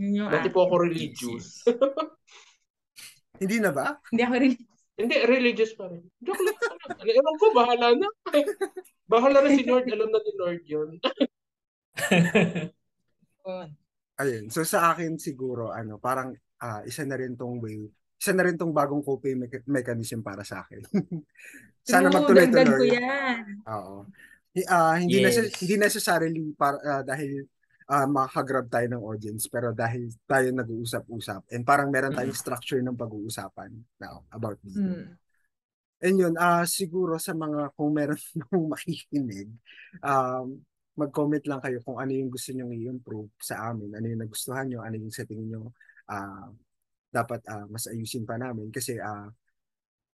[0.00, 0.52] Yun yung dati ah.
[0.52, 1.60] po ako religious.
[3.36, 4.00] Hindi na ba?
[4.08, 4.73] Hindi ako religious.
[4.94, 6.06] Hindi, religious pa rin.
[6.18, 6.54] Joke lang.
[6.54, 8.08] Ano, Ewan ko, bahala na.
[9.04, 9.86] bahala na si Lord.
[9.86, 10.88] Alam na ni Lord yun.
[14.14, 14.44] Ayun.
[14.48, 18.54] So sa akin siguro ano, parang ah, isa na rin tong way, isa na rin
[18.54, 20.80] tong bagong coping mecha- mechanism para sa akin.
[21.84, 22.88] Sana True, magtuloy-tuloy.
[23.68, 24.06] Oo.
[24.70, 25.34] Ah, hindi Yes.
[25.34, 27.42] nece- hindi necessarily para ah, dahil
[27.88, 32.96] ah, makakagrab tayo ng audience pero dahil tayo nag-uusap-usap and parang meron tayong structure ng
[32.96, 33.70] pag-uusapan
[34.00, 34.80] now about dito.
[34.80, 35.12] Hmm.
[36.04, 38.20] And yun, ah siguro sa mga kung meron
[38.52, 39.48] nung makikinig,
[40.00, 40.60] um,
[40.94, 44.80] mag-comment lang kayo kung ano yung gusto nyo i-improve sa amin, ano yung nagustuhan nyo,
[44.80, 45.72] ano yung sa tingin nyo
[46.08, 46.48] ah,
[47.12, 49.28] dapat ah, mas ayusin pa namin kasi ah,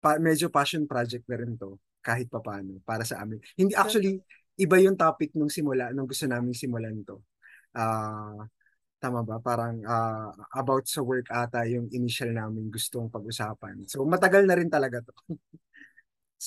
[0.00, 3.42] pa, medyo passion project na rin to kahit papaano para sa amin.
[3.58, 4.22] Hindi actually
[4.58, 7.20] iba yung topic nung simula nung gusto namin simulan to.
[7.78, 8.42] Ah,
[8.98, 9.38] tama ba?
[9.38, 13.86] Parang ah, about sa work ata yung initial namin gustong pag-usapan.
[13.86, 15.14] So matagal na rin talaga to.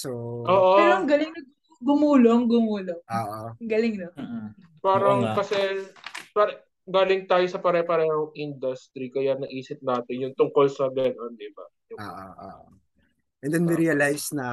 [0.03, 0.09] so
[0.43, 0.75] Oo.
[0.75, 1.41] Pero ang galing na
[1.79, 3.01] gumulong, gumulong.
[3.07, 4.11] Ang galing no?
[4.19, 4.47] Mm.
[4.83, 5.87] Parang Oo kasi
[6.35, 11.65] pare, galing tayo sa pare-parehong industry kaya naisip natin yung tungkol sa gano'n, di ba?
[11.93, 12.61] Yung- ah, ah, ah.
[13.41, 14.47] And then we realized na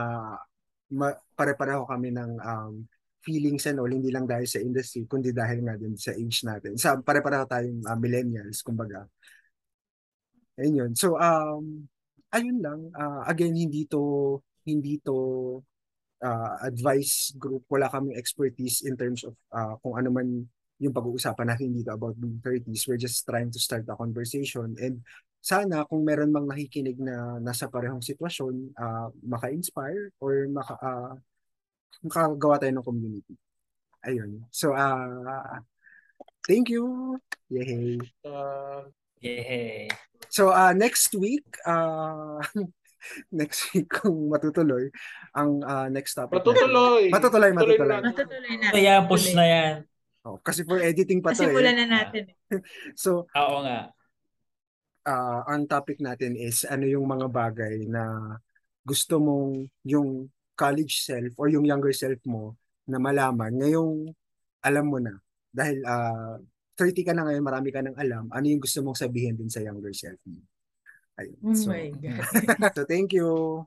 [0.89, 2.89] ma- pare-pareho kami ng um,
[3.23, 6.79] feelings and all, hindi lang dahil sa industry, kundi dahil nga din sa age natin.
[6.79, 9.07] Sa pare-pareho tayong ah, millennials, kumbaga.
[10.59, 10.93] Ayun yun.
[10.99, 11.87] So, um,
[12.35, 12.81] ayun lang.
[12.95, 15.17] Ah, again, hindi to, hindi to
[16.23, 17.67] ah, advice group.
[17.71, 20.29] Wala kaming expertise in terms of ah, kung ano man
[20.79, 22.87] yung pag-uusapan natin dito about being 30s.
[22.87, 25.03] We're just trying to start a conversation and
[25.39, 31.15] sana kung meron mang nakikinig na nasa parehong sitwasyon, ah, maka-inspire or maka, ah,
[32.01, 33.35] makagawa tayo ng community.
[34.03, 34.47] Ayun.
[34.49, 35.59] So, ah,
[36.47, 37.17] thank you.
[37.49, 37.99] Yay.
[38.23, 38.87] Ah,
[39.19, 39.91] Yay.
[40.31, 42.39] So, ah, next week, ah,
[43.35, 44.91] next week kung matutuloy,
[45.35, 46.39] ang ah, next topic.
[46.39, 47.11] matutuloy.
[47.11, 47.99] Matutuloy, Tuloy matutuloy.
[47.99, 48.07] na.
[48.07, 48.67] Matutuloy na.
[48.71, 49.75] Kaya push na yan.
[50.23, 51.55] Oh, kasi for editing pa to Kasi eh.
[51.55, 52.25] pula na natin.
[52.95, 53.91] So, Oo nga.
[55.05, 58.37] ah, ang topic natin is ano yung mga bagay na
[58.85, 60.29] gusto mong yung
[60.59, 62.59] college self or yung younger self mo
[62.91, 64.11] na malaman ngayong
[64.67, 65.15] alam mo na.
[65.55, 66.37] Dahil ah
[66.79, 69.59] 30 ka na ngayon, marami ka nang alam, ano yung gusto mong sabihin din sa
[69.59, 70.39] younger self mo.
[71.19, 71.39] Ayun.
[71.43, 72.23] Oh So, my God.
[72.75, 73.67] so thank you.